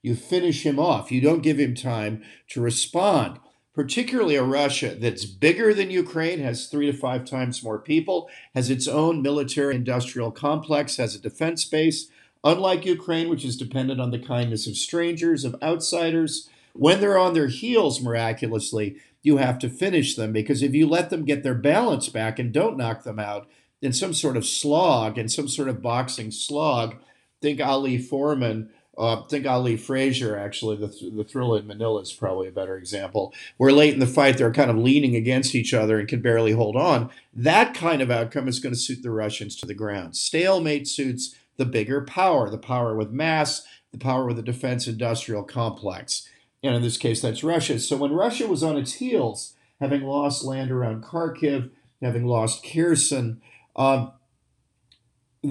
You 0.03 0.17
finish 0.17 0.67
him 0.67 0.81
off. 0.81 1.13
You 1.13 1.21
don't 1.21 1.41
give 1.41 1.57
him 1.57 1.77
time 1.77 2.25
to 2.49 2.61
respond 2.61 3.39
particularly 3.73 4.35
a 4.35 4.43
Russia 4.43 4.97
that's 4.99 5.25
bigger 5.25 5.73
than 5.73 5.93
Ukraine, 5.93 6.41
has 6.41 6.67
three 6.67 6.91
to 6.91 6.93
five 6.93 7.25
times 7.25 7.63
more 7.63 7.79
people, 7.79 8.29
has 8.57 8.69
its 8.69 8.89
own 8.89 9.23
military 9.23 9.77
industrial 9.77 10.33
complex, 10.33 10.97
has 10.97 11.15
a 11.15 11.21
defense 11.21 11.65
base, 11.65 12.09
unlike 12.43 12.85
Ukraine, 12.85 13.29
which 13.29 13.45
is 13.45 13.57
dependent 13.57 14.01
on 14.01 14.11
the 14.11 14.19
kindness 14.19 14.67
of 14.67 14.77
strangers, 14.77 15.45
of 15.45 15.55
outsiders. 15.63 16.49
When 16.73 17.01
they're 17.01 17.17
on 17.17 17.35
their 17.35 17.47
heels 17.47 18.03
miraculously, 18.03 18.97
you 19.23 19.37
have 19.37 19.61
to 19.61 19.69
finish 19.69 20.17
them 20.17 20.33
because 20.33 20.61
if 20.61 20.75
you 20.75 20.89
let 20.89 21.11
them 21.11 21.25
get 21.25 21.45
their 21.45 21.55
balance 21.55 22.09
back 22.09 22.41
and 22.41 22.53
don't 22.53 22.77
knock 22.77 23.05
them 23.05 23.21
out 23.21 23.47
in 23.81 23.93
some 23.93 24.13
sort 24.13 24.37
of 24.37 24.45
slog, 24.45 25.19
in 25.19 25.29
some 25.29 25.47
sort 25.47 25.69
of 25.69 25.81
boxing 25.81 26.33
slog, 26.33 26.97
think 27.41 27.61
Ali 27.61 27.99
Foreman 27.99 28.71
uh, 28.99 29.23
think 29.25 29.47
Ali 29.47 29.77
Frazier, 29.77 30.39
actually, 30.39 30.77
the, 30.77 30.87
the 30.87 31.25
Thrilla 31.25 31.61
in 31.61 31.67
Manila 31.67 32.01
is 32.01 32.13
probably 32.13 32.49
a 32.49 32.53
better 32.53 32.77
example, 32.77 33.35
where 33.59 33.73
late 33.73 33.93
in 33.93 34.01
the 34.01 34.07
fight 34.07 34.39
they're 34.39 34.53
kind 34.53 34.71
of 34.71 34.79
leaning 34.79 35.15
against 35.15 35.55
each 35.55 35.75
other 35.75 35.99
and 35.99 36.09
can 36.09 36.23
barely 36.23 36.53
hold 36.53 36.77
on. 36.77 37.11
That 37.35 37.75
kind 37.75 38.01
of 38.01 38.11
outcome 38.11 38.49
is 38.49 38.59
going 38.59 38.75
to 38.75 38.81
suit 38.81 39.03
the 39.03 39.11
Russians 39.11 39.55
to 39.57 39.67
the 39.67 39.75
ground. 39.75 40.17
Stalemate 40.17 40.89
suits 40.89 41.35
the 41.59 41.67
bigger 41.67 42.03
power, 42.03 42.49
the 42.49 42.59
power 42.59 42.97
with 42.97 43.11
mass, 43.11 43.67
the 43.93 43.99
power 43.99 44.25
with 44.27 44.37
the 44.37 44.43
defense 44.43 44.87
industrial 44.87 45.43
complex. 45.43 46.27
And 46.63 46.75
in 46.75 46.83
this 46.83 46.97
case, 46.97 47.21
that's 47.21 47.45
Russia. 47.45 47.79
So 47.79 47.99
when 47.99 48.13
Russia 48.13 48.47
was 48.47 48.63
on 48.63 48.79
its 48.79 48.95
heels, 48.95 49.55
having 49.79 50.03
lost 50.03 50.43
land 50.43 50.71
around 50.71 51.05
Kharkiv, 51.05 51.71
having 52.01 52.25
lost 52.25 52.65
Kherson, 52.65 53.43
um, 53.77 54.13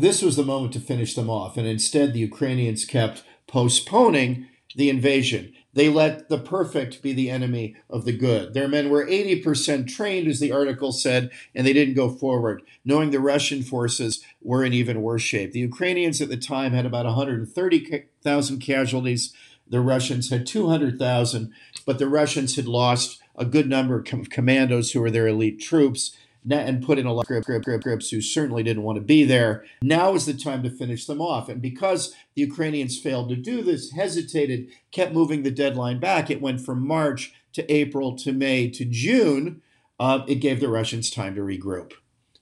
this 0.01 0.21
was 0.21 0.35
the 0.35 0.43
moment 0.43 0.73
to 0.73 0.79
finish 0.79 1.13
them 1.13 1.29
off. 1.29 1.57
And 1.57 1.67
instead, 1.67 2.13
the 2.13 2.19
Ukrainians 2.19 2.85
kept 2.85 3.23
postponing 3.47 4.47
the 4.75 4.89
invasion. 4.89 5.53
They 5.73 5.89
let 5.89 6.29
the 6.29 6.37
perfect 6.37 7.01
be 7.01 7.13
the 7.13 7.29
enemy 7.29 7.75
of 7.89 8.05
the 8.05 8.15
good. 8.15 8.53
Their 8.53 8.67
men 8.67 8.89
were 8.89 9.05
80% 9.05 9.87
trained, 9.87 10.27
as 10.27 10.39
the 10.39 10.51
article 10.51 10.91
said, 10.91 11.31
and 11.53 11.67
they 11.67 11.73
didn't 11.73 11.95
go 11.95 12.09
forward, 12.09 12.61
knowing 12.83 13.11
the 13.11 13.19
Russian 13.19 13.61
forces 13.61 14.23
were 14.41 14.63
in 14.63 14.73
even 14.73 15.01
worse 15.01 15.21
shape. 15.21 15.51
The 15.51 15.59
Ukrainians 15.59 16.21
at 16.21 16.29
the 16.29 16.37
time 16.37 16.71
had 16.71 16.85
about 16.85 17.05
130,000 17.05 18.59
casualties. 18.59 19.33
The 19.67 19.81
Russians 19.81 20.29
had 20.29 20.47
200,000, 20.47 21.51
but 21.85 21.99
the 21.99 22.07
Russians 22.07 22.55
had 22.55 22.67
lost 22.67 23.21
a 23.35 23.45
good 23.45 23.67
number 23.67 23.97
of 23.97 24.29
commandos 24.29 24.91
who 24.91 25.01
were 25.01 25.11
their 25.11 25.27
elite 25.27 25.59
troops. 25.59 26.15
And 26.49 26.83
put 26.83 26.99
in 26.99 27.05
a 27.05 27.13
lot 27.13 27.21
of 27.21 27.27
grip, 27.27 27.45
grip, 27.45 27.63
grip, 27.63 27.81
grips 27.81 28.09
who 28.09 28.21
certainly 28.21 28.63
didn't 28.63 28.83
want 28.83 28.97
to 28.97 29.03
be 29.03 29.23
there. 29.23 29.65
Now 29.81 30.13
is 30.13 30.25
the 30.25 30.33
time 30.33 30.63
to 30.63 30.69
finish 30.69 31.05
them 31.05 31.21
off. 31.21 31.49
And 31.49 31.61
because 31.61 32.11
the 32.35 32.41
Ukrainians 32.41 32.99
failed 32.99 33.29
to 33.29 33.35
do 33.35 33.61
this, 33.61 33.91
hesitated, 33.91 34.69
kept 34.91 35.13
moving 35.13 35.43
the 35.43 35.51
deadline 35.51 35.99
back, 35.99 36.29
it 36.29 36.41
went 36.41 36.61
from 36.61 36.85
March 36.85 37.33
to 37.53 37.71
April 37.71 38.15
to 38.17 38.31
May 38.31 38.69
to 38.69 38.85
June. 38.85 39.61
Uh, 39.99 40.23
it 40.27 40.35
gave 40.35 40.59
the 40.59 40.67
Russians 40.69 41.09
time 41.09 41.35
to 41.35 41.41
regroup, 41.41 41.93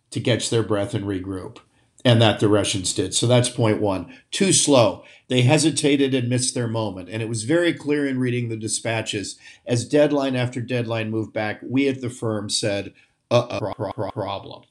to 0.09 0.19
catch 0.19 0.49
their 0.49 0.63
breath 0.63 0.93
and 0.93 1.05
regroup. 1.05 1.59
And 2.05 2.21
that 2.21 2.41
the 2.41 2.49
Russians 2.49 2.93
did. 2.93 3.13
So 3.13 3.27
that's 3.27 3.47
point 3.47 3.79
one. 3.79 4.13
Too 4.29 4.51
slow. 4.51 5.05
They 5.29 5.43
hesitated 5.43 6.13
and 6.13 6.27
missed 6.27 6.53
their 6.53 6.67
moment. 6.67 7.07
And 7.07 7.21
it 7.21 7.29
was 7.29 7.43
very 7.43 7.73
clear 7.73 8.05
in 8.05 8.19
reading 8.19 8.49
the 8.49 8.57
dispatches 8.57 9.37
as 9.65 9.87
deadline 9.87 10.35
after 10.35 10.59
deadline 10.59 11.09
moved 11.09 11.31
back. 11.31 11.61
We 11.63 11.87
at 11.87 12.01
the 12.01 12.09
firm 12.09 12.49
said, 12.49 12.93
uh 13.31 13.59
problem. 14.13 14.63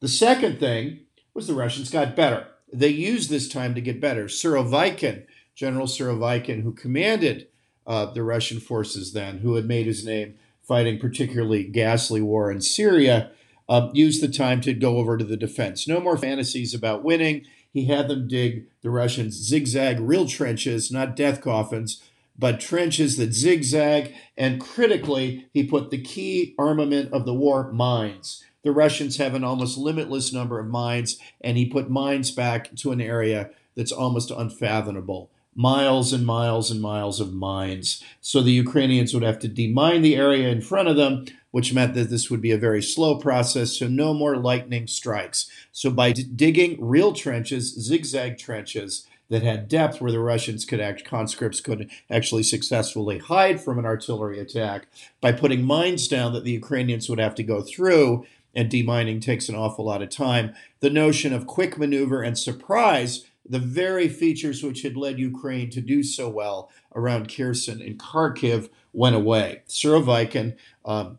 The 0.00 0.08
second 0.08 0.60
thing 0.60 1.00
was 1.32 1.46
the 1.46 1.54
Russians 1.54 1.90
got 1.90 2.16
better. 2.16 2.46
They 2.72 2.88
used 2.88 3.30
this 3.30 3.48
time 3.48 3.74
to 3.74 3.80
get 3.80 4.00
better. 4.00 4.24
Surovikin, 4.24 5.24
General 5.54 5.86
Surovikin, 5.86 6.62
who 6.62 6.72
commanded 6.72 7.48
uh, 7.86 8.06
the 8.06 8.22
Russian 8.22 8.60
forces 8.60 9.12
then, 9.12 9.38
who 9.38 9.54
had 9.54 9.66
made 9.66 9.86
his 9.86 10.04
name 10.04 10.34
fighting 10.62 10.98
particularly 10.98 11.64
ghastly 11.64 12.20
war 12.20 12.50
in 12.50 12.60
Syria, 12.60 13.30
uh, 13.68 13.90
used 13.92 14.22
the 14.22 14.28
time 14.28 14.60
to 14.62 14.74
go 14.74 14.96
over 14.98 15.16
to 15.16 15.24
the 15.24 15.36
defense. 15.36 15.86
No 15.86 16.00
more 16.00 16.16
fantasies 16.16 16.74
about 16.74 17.04
winning. 17.04 17.46
He 17.72 17.86
had 17.86 18.08
them 18.08 18.28
dig 18.28 18.66
the 18.82 18.90
Russians 18.90 19.34
zigzag, 19.34 20.00
real 20.00 20.26
trenches, 20.26 20.90
not 20.90 21.16
death 21.16 21.40
coffins, 21.40 22.02
but 22.38 22.60
trenches 22.60 23.16
that 23.16 23.32
zigzag. 23.32 24.14
And 24.36 24.60
critically, 24.60 25.46
he 25.52 25.64
put 25.64 25.90
the 25.90 26.00
key 26.00 26.54
armament 26.58 27.12
of 27.12 27.24
the 27.24 27.34
war 27.34 27.70
mines. 27.72 28.44
The 28.62 28.72
Russians 28.72 29.18
have 29.18 29.34
an 29.34 29.44
almost 29.44 29.76
limitless 29.76 30.32
number 30.32 30.58
of 30.58 30.66
mines, 30.66 31.18
and 31.40 31.56
he 31.56 31.66
put 31.66 31.90
mines 31.90 32.30
back 32.30 32.74
to 32.76 32.92
an 32.92 33.00
area 33.00 33.50
that's 33.76 33.92
almost 33.92 34.30
unfathomable. 34.30 35.30
Miles 35.54 36.12
and 36.12 36.26
miles 36.26 36.70
and 36.70 36.80
miles 36.80 37.20
of 37.20 37.32
mines. 37.32 38.02
So 38.20 38.40
the 38.40 38.50
Ukrainians 38.50 39.14
would 39.14 39.22
have 39.22 39.38
to 39.40 39.48
demine 39.48 40.02
the 40.02 40.16
area 40.16 40.48
in 40.48 40.62
front 40.62 40.88
of 40.88 40.96
them, 40.96 41.26
which 41.52 41.72
meant 41.72 41.94
that 41.94 42.10
this 42.10 42.28
would 42.28 42.40
be 42.40 42.50
a 42.50 42.58
very 42.58 42.82
slow 42.82 43.16
process, 43.18 43.78
so 43.78 43.86
no 43.86 44.12
more 44.12 44.36
lightning 44.36 44.88
strikes. 44.88 45.48
So 45.70 45.90
by 45.90 46.10
d- 46.10 46.24
digging 46.24 46.76
real 46.80 47.12
trenches, 47.12 47.72
zigzag 47.80 48.38
trenches, 48.38 49.06
that 49.30 49.42
had 49.42 49.68
depth 49.68 50.00
where 50.00 50.12
the 50.12 50.20
Russians 50.20 50.64
could 50.64 50.80
act, 50.80 51.04
conscripts 51.04 51.60
could 51.60 51.90
actually 52.10 52.42
successfully 52.42 53.18
hide 53.18 53.60
from 53.60 53.78
an 53.78 53.86
artillery 53.86 54.38
attack 54.38 54.86
by 55.20 55.32
putting 55.32 55.64
mines 55.64 56.08
down 56.08 56.32
that 56.34 56.44
the 56.44 56.52
Ukrainians 56.52 57.08
would 57.08 57.18
have 57.18 57.34
to 57.36 57.42
go 57.42 57.62
through. 57.62 58.26
And 58.56 58.70
demining 58.70 59.20
takes 59.20 59.48
an 59.48 59.56
awful 59.56 59.84
lot 59.84 60.02
of 60.02 60.10
time. 60.10 60.54
The 60.78 60.90
notion 60.90 61.32
of 61.32 61.46
quick 61.46 61.76
maneuver 61.76 62.22
and 62.22 62.38
surprise, 62.38 63.24
the 63.44 63.58
very 63.58 64.06
features 64.08 64.62
which 64.62 64.82
had 64.82 64.96
led 64.96 65.18
Ukraine 65.18 65.70
to 65.70 65.80
do 65.80 66.04
so 66.04 66.28
well 66.28 66.70
around 66.94 67.34
Kherson 67.34 67.82
and 67.82 67.98
Kharkiv, 67.98 68.68
went 68.92 69.16
away. 69.16 69.62
Surovikin, 69.68 70.56
um, 70.84 71.18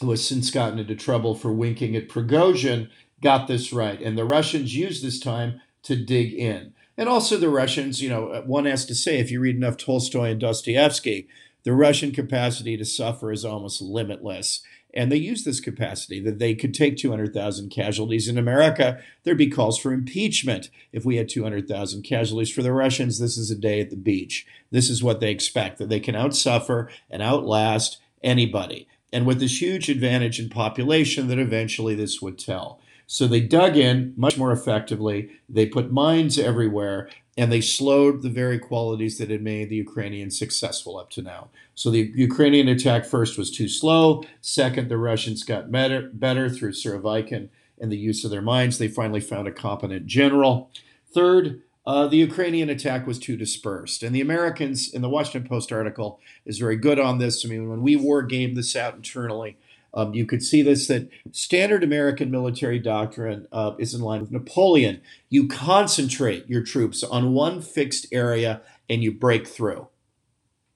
who 0.00 0.10
has 0.10 0.26
since 0.26 0.50
gotten 0.50 0.78
into 0.78 0.94
trouble 0.94 1.34
for 1.34 1.52
winking 1.52 1.94
at 1.94 2.08
Prigozhin, 2.08 2.88
got 3.22 3.46
this 3.46 3.72
right. 3.72 4.00
And 4.00 4.16
the 4.16 4.24
Russians 4.24 4.74
used 4.74 5.04
this 5.04 5.20
time 5.20 5.60
to 5.82 5.96
dig 5.96 6.32
in. 6.32 6.72
And 7.00 7.08
also 7.08 7.38
the 7.38 7.48
Russians, 7.48 8.02
you 8.02 8.10
know, 8.10 8.28
uh, 8.28 8.42
one 8.42 8.66
has 8.66 8.84
to 8.84 8.94
say, 8.94 9.18
if 9.18 9.30
you 9.30 9.40
read 9.40 9.56
enough 9.56 9.78
Tolstoy 9.78 10.32
and 10.32 10.38
Dostoevsky, 10.38 11.28
the 11.62 11.72
Russian 11.72 12.12
capacity 12.12 12.76
to 12.76 12.84
suffer 12.84 13.32
is 13.32 13.42
almost 13.42 13.80
limitless. 13.80 14.62
And 14.92 15.10
they 15.10 15.16
use 15.16 15.42
this 15.42 15.60
capacity 15.60 16.20
that 16.20 16.38
they 16.38 16.54
could 16.54 16.74
take 16.74 16.98
200,000 16.98 17.70
casualties. 17.70 18.28
In 18.28 18.36
America, 18.36 19.00
there'd 19.22 19.38
be 19.38 19.48
calls 19.48 19.78
for 19.78 19.94
impeachment 19.94 20.68
if 20.92 21.06
we 21.06 21.16
had 21.16 21.30
200,000 21.30 22.02
casualties. 22.02 22.52
For 22.52 22.62
the 22.62 22.72
Russians, 22.72 23.18
this 23.18 23.38
is 23.38 23.50
a 23.50 23.56
day 23.56 23.80
at 23.80 23.88
the 23.88 23.96
beach. 23.96 24.46
This 24.70 24.90
is 24.90 25.02
what 25.02 25.20
they 25.20 25.30
expect 25.30 25.78
that 25.78 25.88
they 25.88 26.00
can 26.00 26.14
outsuffer 26.14 26.90
and 27.08 27.22
outlast 27.22 27.96
anybody. 28.22 28.86
And 29.10 29.24
with 29.24 29.40
this 29.40 29.62
huge 29.62 29.88
advantage 29.88 30.38
in 30.38 30.50
population, 30.50 31.28
that 31.28 31.38
eventually 31.38 31.94
this 31.94 32.20
would 32.20 32.38
tell. 32.38 32.78
So 33.12 33.26
they 33.26 33.40
dug 33.40 33.76
in 33.76 34.14
much 34.16 34.38
more 34.38 34.52
effectively. 34.52 35.30
They 35.48 35.66
put 35.66 35.90
mines 35.90 36.38
everywhere, 36.38 37.10
and 37.36 37.50
they 37.50 37.60
slowed 37.60 38.22
the 38.22 38.30
very 38.30 38.56
qualities 38.56 39.18
that 39.18 39.30
had 39.30 39.42
made 39.42 39.68
the 39.68 39.74
Ukrainians 39.74 40.38
successful 40.38 40.96
up 40.96 41.10
to 41.10 41.22
now. 41.22 41.48
So 41.74 41.90
the 41.90 42.12
Ukrainian 42.14 42.68
attack 42.68 43.04
first 43.04 43.36
was 43.36 43.50
too 43.50 43.66
slow. 43.66 44.22
Second, 44.40 44.88
the 44.88 44.96
Russians 44.96 45.42
got 45.42 45.72
better, 45.72 46.08
better 46.12 46.48
through 46.48 46.70
Surovikin 46.70 47.48
and 47.80 47.90
the 47.90 47.98
use 47.98 48.24
of 48.24 48.30
their 48.30 48.40
mines. 48.40 48.78
They 48.78 48.86
finally 48.86 49.20
found 49.20 49.48
a 49.48 49.52
competent 49.52 50.06
general. 50.06 50.70
Third, 51.12 51.62
uh, 51.84 52.06
the 52.06 52.18
Ukrainian 52.18 52.70
attack 52.70 53.08
was 53.08 53.18
too 53.18 53.36
dispersed. 53.36 54.04
And 54.04 54.14
the 54.14 54.20
Americans, 54.20 54.88
in 54.88 55.02
the 55.02 55.08
Washington 55.08 55.48
Post 55.48 55.72
article, 55.72 56.20
is 56.46 56.58
very 56.58 56.76
good 56.76 57.00
on 57.00 57.18
this. 57.18 57.44
I 57.44 57.48
mean, 57.48 57.68
when 57.68 57.82
we 57.82 57.96
war 57.96 58.22
game 58.22 58.54
this 58.54 58.76
out 58.76 58.94
internally, 58.94 59.56
um, 59.94 60.14
you 60.14 60.26
could 60.26 60.42
see 60.42 60.62
this 60.62 60.86
that 60.86 61.08
standard 61.32 61.82
American 61.82 62.30
military 62.30 62.78
doctrine 62.78 63.46
uh, 63.52 63.72
is 63.78 63.94
in 63.94 64.00
line 64.00 64.20
with 64.20 64.30
Napoleon. 64.30 65.00
You 65.28 65.48
concentrate 65.48 66.48
your 66.48 66.62
troops 66.62 67.02
on 67.02 67.32
one 67.32 67.60
fixed 67.60 68.06
area 68.12 68.62
and 68.88 69.02
you 69.02 69.12
break 69.12 69.46
through. 69.46 69.88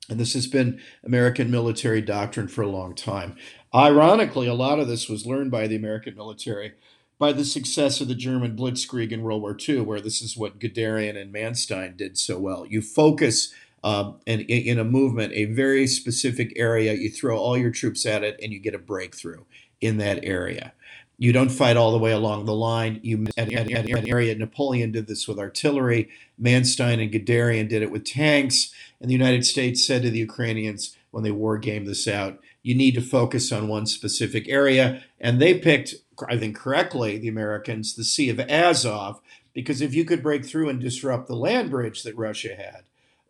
And 0.09 0.21
this 0.21 0.35
has 0.35 0.47
been 0.47 0.81
American 1.03 1.51
military 1.51 2.03
doctrine 2.03 2.49
for 2.49 2.63
a 2.63 2.69
long 2.69 2.95
time. 2.95 3.37
Ironically, 3.75 4.47
a 4.47 4.55
lot 4.55 4.79
of 4.79 4.87
this 4.87 5.09
was 5.09 5.27
learned 5.27 5.51
by 5.51 5.67
the 5.67 5.77
American 5.77 6.15
military 6.15 6.75
by 7.19 7.33
the 7.33 7.45
success 7.45 8.01
of 8.01 8.09
the 8.09 8.15
German 8.15 8.57
blitzkrieg 8.57 9.13
in 9.13 9.23
World 9.23 9.43
War 9.43 9.57
II, 9.57 9.81
where 9.83 10.01
this 10.01 10.21
is 10.21 10.37
what 10.37 10.59
Guderian 10.59 11.17
and 11.17 11.33
Manstein 11.33 11.97
did 11.97 12.19
so 12.19 12.39
well. 12.39 12.67
You 12.67 12.83
focus 12.83 13.55
um, 13.85 14.19
and 14.27 14.41
in 14.41 14.79
a 14.79 14.85
movement, 14.85 15.35
a 15.35 15.45
very 15.45 15.87
specific 15.87 16.55
area, 16.57 16.95
you 16.95 17.11
throw 17.11 17.37
all 17.39 17.57
your 17.57 17.71
troops 17.71 18.07
at 18.07 18.25
it 18.25 18.41
and 18.43 18.51
you 18.51 18.59
get 18.59 18.75
a 18.75 18.79
breakthrough 18.79 19.45
in 19.79 19.99
that 19.99 20.25
area. 20.25 20.73
You 21.19 21.35
don't 21.35 21.51
fight 21.51 21.77
all 21.77 21.93
the 21.93 21.99
way 21.99 22.11
along 22.11 22.47
the 22.47 22.55
line. 22.55 22.99
You 23.03 23.27
at, 23.37 23.53
at, 23.53 23.71
at 23.71 23.91
an 23.91 24.09
area. 24.09 24.35
Napoleon 24.35 24.91
did 24.91 25.07
this 25.07 25.29
with 25.29 25.39
artillery. 25.39 26.09
Manstein 26.41 27.01
and 27.01 27.13
Guderian 27.13 27.69
did 27.69 27.83
it 27.83 27.91
with 27.91 28.07
tanks. 28.07 28.73
And 29.01 29.11
the 29.11 29.15
United 29.15 29.45
States 29.45 29.87
said 29.87 30.03
to 30.03 30.11
the 30.11 30.19
Ukrainians 30.19 30.97
when 31.11 31.23
they 31.23 31.31
war 31.31 31.59
gamed 31.59 31.87
this 31.87 32.09
out, 32.09 32.41
you 32.63 32.75
need 32.75 32.95
to 32.95 33.03
focus 33.03 33.53
on 33.53 33.69
one 33.69 33.85
specific 33.85 34.49
area. 34.49 35.05
And 35.21 35.41
they 35.41 35.59
picked, 35.59 35.95
I 36.27 36.39
think 36.39 36.57
correctly, 36.57 37.19
the 37.19 37.29
Americans, 37.29 37.95
the 37.95 38.03
Sea 38.03 38.31
of 38.31 38.41
Azov, 38.41 39.21
because 39.53 39.83
if 39.83 39.95
you 39.95 40.07
could 40.07 40.23
break 40.23 40.47
through 40.47 40.71
and 40.71 40.81
disrupt 40.81 41.29
the 41.29 41.37
land 41.37 41.71
bridge 41.71 42.03
that 42.03 42.17
Russia 42.17 42.57
had, 42.57 42.85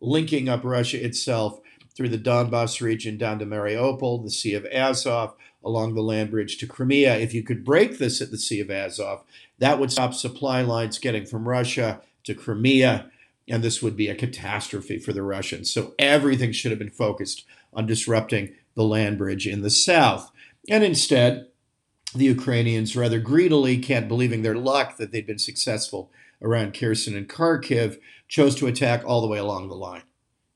linking 0.05 0.47
up 0.47 0.63
Russia 0.63 1.03
itself 1.03 1.59
through 1.95 2.09
the 2.09 2.17
Donbass 2.17 2.81
region 2.81 3.17
down 3.17 3.39
to 3.39 3.45
Mariupol, 3.45 4.23
the 4.23 4.29
Sea 4.29 4.53
of 4.53 4.65
Azov, 4.65 5.35
along 5.63 5.95
the 5.95 6.01
land 6.01 6.31
bridge 6.31 6.57
to 6.57 6.67
Crimea. 6.67 7.17
If 7.17 7.33
you 7.33 7.41
could 7.41 7.63
break 7.63 7.97
this 7.97 8.21
at 8.21 8.31
the 8.31 8.37
Sea 8.37 8.59
of 8.59 8.69
Azov, 8.69 9.23
that 9.59 9.79
would 9.79 9.91
stop 9.91 10.13
supply 10.13 10.61
lines 10.61 10.99
getting 10.99 11.25
from 11.25 11.47
Russia 11.47 12.01
to 12.25 12.35
Crimea, 12.35 13.09
and 13.47 13.63
this 13.63 13.81
would 13.81 13.95
be 13.95 14.09
a 14.09 14.15
catastrophe 14.15 14.99
for 14.99 15.13
the 15.13 15.23
Russians. 15.23 15.71
So 15.71 15.93
everything 15.97 16.51
should 16.51 16.71
have 16.71 16.79
been 16.79 16.89
focused 16.89 17.45
on 17.73 17.85
disrupting 17.85 18.53
the 18.75 18.83
land 18.83 19.17
bridge 19.17 19.47
in 19.47 19.61
the 19.61 19.69
south. 19.69 20.31
And 20.69 20.83
instead, 20.83 21.47
the 22.13 22.25
Ukrainians 22.25 22.95
rather 22.95 23.19
greedily, 23.19 23.77
can't 23.77 24.07
believing 24.07 24.41
their 24.41 24.55
luck 24.55 24.97
that 24.97 25.11
they'd 25.11 25.27
been 25.27 25.39
successful 25.39 26.11
around 26.41 26.73
Kherson 26.73 27.15
and 27.15 27.29
Kharkiv, 27.29 27.99
chose 28.27 28.55
to 28.55 28.67
attack 28.67 29.03
all 29.05 29.21
the 29.21 29.27
way 29.27 29.37
along 29.37 29.69
the 29.69 29.75
line, 29.75 30.03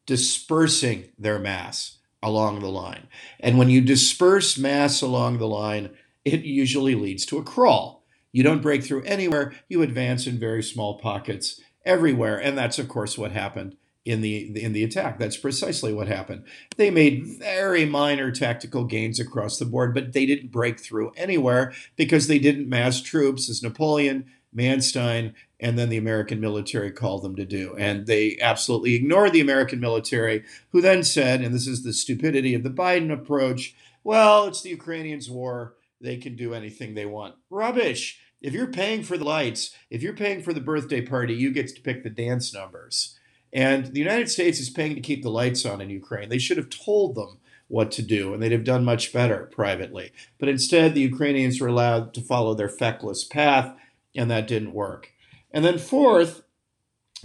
dispersing 0.05 1.05
their 1.17 1.39
mass 1.39 1.97
along 2.21 2.59
the 2.59 2.69
line. 2.69 3.07
And 3.39 3.57
when 3.57 3.69
you 3.69 3.81
disperse 3.81 4.57
mass 4.57 5.01
along 5.01 5.37
the 5.37 5.47
line, 5.47 5.91
it 6.25 6.41
usually 6.41 6.95
leads 6.95 7.25
to 7.27 7.37
a 7.37 7.43
crawl. 7.43 8.03
You 8.31 8.43
don't 8.43 8.61
break 8.61 8.83
through 8.83 9.03
anywhere, 9.03 9.53
you 9.67 9.81
advance 9.81 10.27
in 10.27 10.39
very 10.39 10.61
small 10.61 10.99
pockets 10.99 11.59
everywhere. 11.85 12.37
And 12.37 12.57
that's, 12.57 12.77
of 12.77 12.87
course, 12.87 13.17
what 13.17 13.31
happened 13.31 13.75
in 14.05 14.21
the 14.21 14.63
in 14.63 14.73
the 14.73 14.83
attack. 14.83 15.19
That's 15.19 15.37
precisely 15.37 15.93
what 15.93 16.07
happened. 16.07 16.45
They 16.77 16.89
made 16.89 17.25
very 17.25 17.85
minor 17.85 18.31
tactical 18.31 18.83
gains 18.85 19.19
across 19.19 19.57
the 19.57 19.65
board, 19.65 19.93
but 19.93 20.13
they 20.13 20.25
didn't 20.25 20.51
break 20.51 20.79
through 20.79 21.11
anywhere 21.15 21.73
because 21.95 22.27
they 22.27 22.39
didn't 22.39 22.69
mass 22.69 23.01
troops 23.01 23.49
as 23.49 23.61
Napoleon, 23.61 24.25
Manstein, 24.55 25.33
and 25.59 25.77
then 25.77 25.89
the 25.89 25.97
American 25.97 26.39
military 26.39 26.91
called 26.91 27.23
them 27.23 27.35
to 27.35 27.45
do. 27.45 27.75
And 27.77 28.07
they 28.07 28.37
absolutely 28.41 28.95
ignored 28.95 29.33
the 29.33 29.41
American 29.41 29.79
military, 29.79 30.43
who 30.71 30.81
then 30.81 31.03
said, 31.03 31.41
and 31.41 31.53
this 31.53 31.67
is 31.67 31.83
the 31.83 31.93
stupidity 31.93 32.53
of 32.53 32.63
the 32.63 32.69
Biden 32.69 33.11
approach 33.11 33.75
well, 34.03 34.45
it's 34.45 34.61
the 34.61 34.69
Ukrainians' 34.69 35.29
war. 35.29 35.75
They 36.01 36.17
can 36.17 36.35
do 36.35 36.53
anything 36.53 36.93
they 36.93 37.05
want. 37.05 37.35
Rubbish. 37.49 38.19
If 38.41 38.53
you're 38.53 38.71
paying 38.71 39.03
for 39.03 39.17
the 39.17 39.25
lights, 39.25 39.75
if 39.89 40.01
you're 40.01 40.15
paying 40.15 40.41
for 40.41 40.53
the 40.53 40.61
birthday 40.61 41.01
party, 41.01 41.33
you 41.33 41.51
get 41.51 41.67
to 41.75 41.81
pick 41.81 42.03
the 42.03 42.09
dance 42.09 42.53
numbers. 42.53 43.19
And 43.51 43.87
the 43.87 43.99
United 43.99 44.29
States 44.29 44.59
is 44.59 44.69
paying 44.69 44.95
to 44.95 45.01
keep 45.01 45.23
the 45.23 45.29
lights 45.29 45.65
on 45.65 45.81
in 45.81 45.89
Ukraine. 45.89 46.29
They 46.29 46.37
should 46.37 46.57
have 46.57 46.69
told 46.69 47.15
them 47.15 47.39
what 47.67 47.91
to 47.91 48.01
do, 48.01 48.33
and 48.33 48.41
they'd 48.41 48.53
have 48.53 48.63
done 48.63 48.85
much 48.85 49.11
better 49.11 49.49
privately. 49.51 50.11
But 50.39 50.49
instead, 50.49 50.95
the 50.95 51.01
Ukrainians 51.01 51.59
were 51.59 51.67
allowed 51.67 52.13
to 52.13 52.21
follow 52.21 52.53
their 52.53 52.69
feckless 52.69 53.25
path, 53.25 53.75
and 54.15 54.29
that 54.31 54.47
didn't 54.47 54.73
work. 54.73 55.11
And 55.51 55.65
then, 55.65 55.77
fourth, 55.77 56.43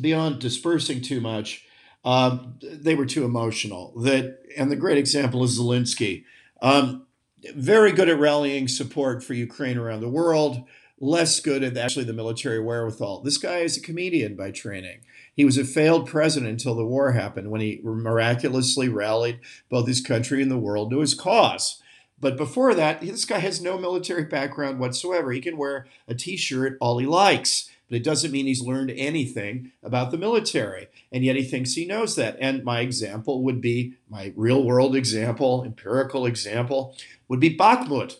beyond 0.01 0.41
dispersing 0.41 1.03
too 1.03 1.21
much, 1.21 1.67
um, 2.05 2.59
they 2.63 2.95
were 2.95 3.07
too 3.07 3.25
emotional. 3.25 3.93
That, 4.01 4.41
and 4.57 4.71
the 4.71 4.77
great 4.77 4.99
example 4.99 5.43
is 5.45 5.59
Zelensky. 5.59 6.25
Um, 6.61 7.07
very 7.55 7.93
good 7.93 8.09
at 8.09 8.19
rallying 8.19 8.69
support 8.69 9.23
for 9.23 9.35
Ukraine 9.35 9.77
around 9.77 10.01
the 10.01 10.09
world, 10.09 10.65
less 10.99 11.41
good 11.41 11.63
at 11.63 11.77
actually 11.77 12.05
the 12.05 12.13
military 12.13 12.61
wherewithal. 12.61 13.23
This 13.23 13.37
guy 13.37 13.59
is 13.59 13.77
a 13.77 13.83
comedian 13.83 14.37
by 14.37 14.51
training. 14.51 15.01
He 15.35 15.45
was 15.45 15.59
a 15.59 15.65
failed 15.65 16.09
president 16.09 16.51
until 16.51 16.75
the 16.75 16.87
war 16.87 17.13
happened 17.13 17.51
when 17.51 17.61
he 17.61 17.81
miraculously 17.83 18.89
rallied 18.89 19.41
both 19.69 19.87
his 19.87 20.01
country 20.01 20.41
and 20.41 20.51
the 20.51 20.59
world 20.59 20.91
to 20.91 21.01
his 21.01 21.15
cause. 21.15 21.83
But 22.19 22.37
before 22.37 22.75
that, 22.75 23.01
this 23.01 23.25
guy 23.25 23.39
has 23.39 23.61
no 23.61 23.77
military 23.77 24.25
background 24.25 24.79
whatsoever. 24.79 25.33
He 25.33 25.41
can 25.41 25.57
wear 25.57 25.87
a 26.09 26.15
t 26.15 26.37
shirt 26.37 26.79
all 26.81 26.99
he 26.99 27.07
likes, 27.07 27.71
but 27.89 27.97
it 27.97 28.05
doesn't 28.05 28.31
mean 28.31 28.47
he's 28.47 28.63
learned 28.63 28.93
anything 28.93 29.73
about 29.83 30.11
the 30.11 30.19
military. 30.19 30.87
And 31.13 31.25
yet 31.25 31.37
he 31.37 31.43
thinks 31.43 31.75
he 31.75 31.85
knows 31.85 32.17
that. 32.17 32.37
And 32.41 32.65
my 32.65 32.81
example 32.81 33.43
would 33.43 33.61
be 33.61 33.95
my 34.09 34.33
real 34.37 34.63
world 34.63 34.97
example, 34.97 35.65
empirical 35.65 36.25
example, 36.25 36.97
would 37.29 37.41
be 37.41 37.57
Bakhmut, 37.57 38.17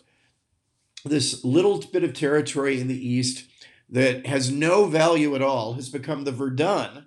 this 1.03 1.43
little 1.43 1.79
bit 1.79 2.03
of 2.03 2.13
territory 2.13 2.79
in 2.81 2.87
the 2.87 3.07
east 3.07 3.47
that 3.89 4.25
has 4.25 4.51
no 4.51 4.85
value 4.85 5.35
at 5.35 5.41
all 5.41 5.73
has 5.73 5.89
become 5.89 6.23
the 6.23 6.31
Verdun 6.31 7.05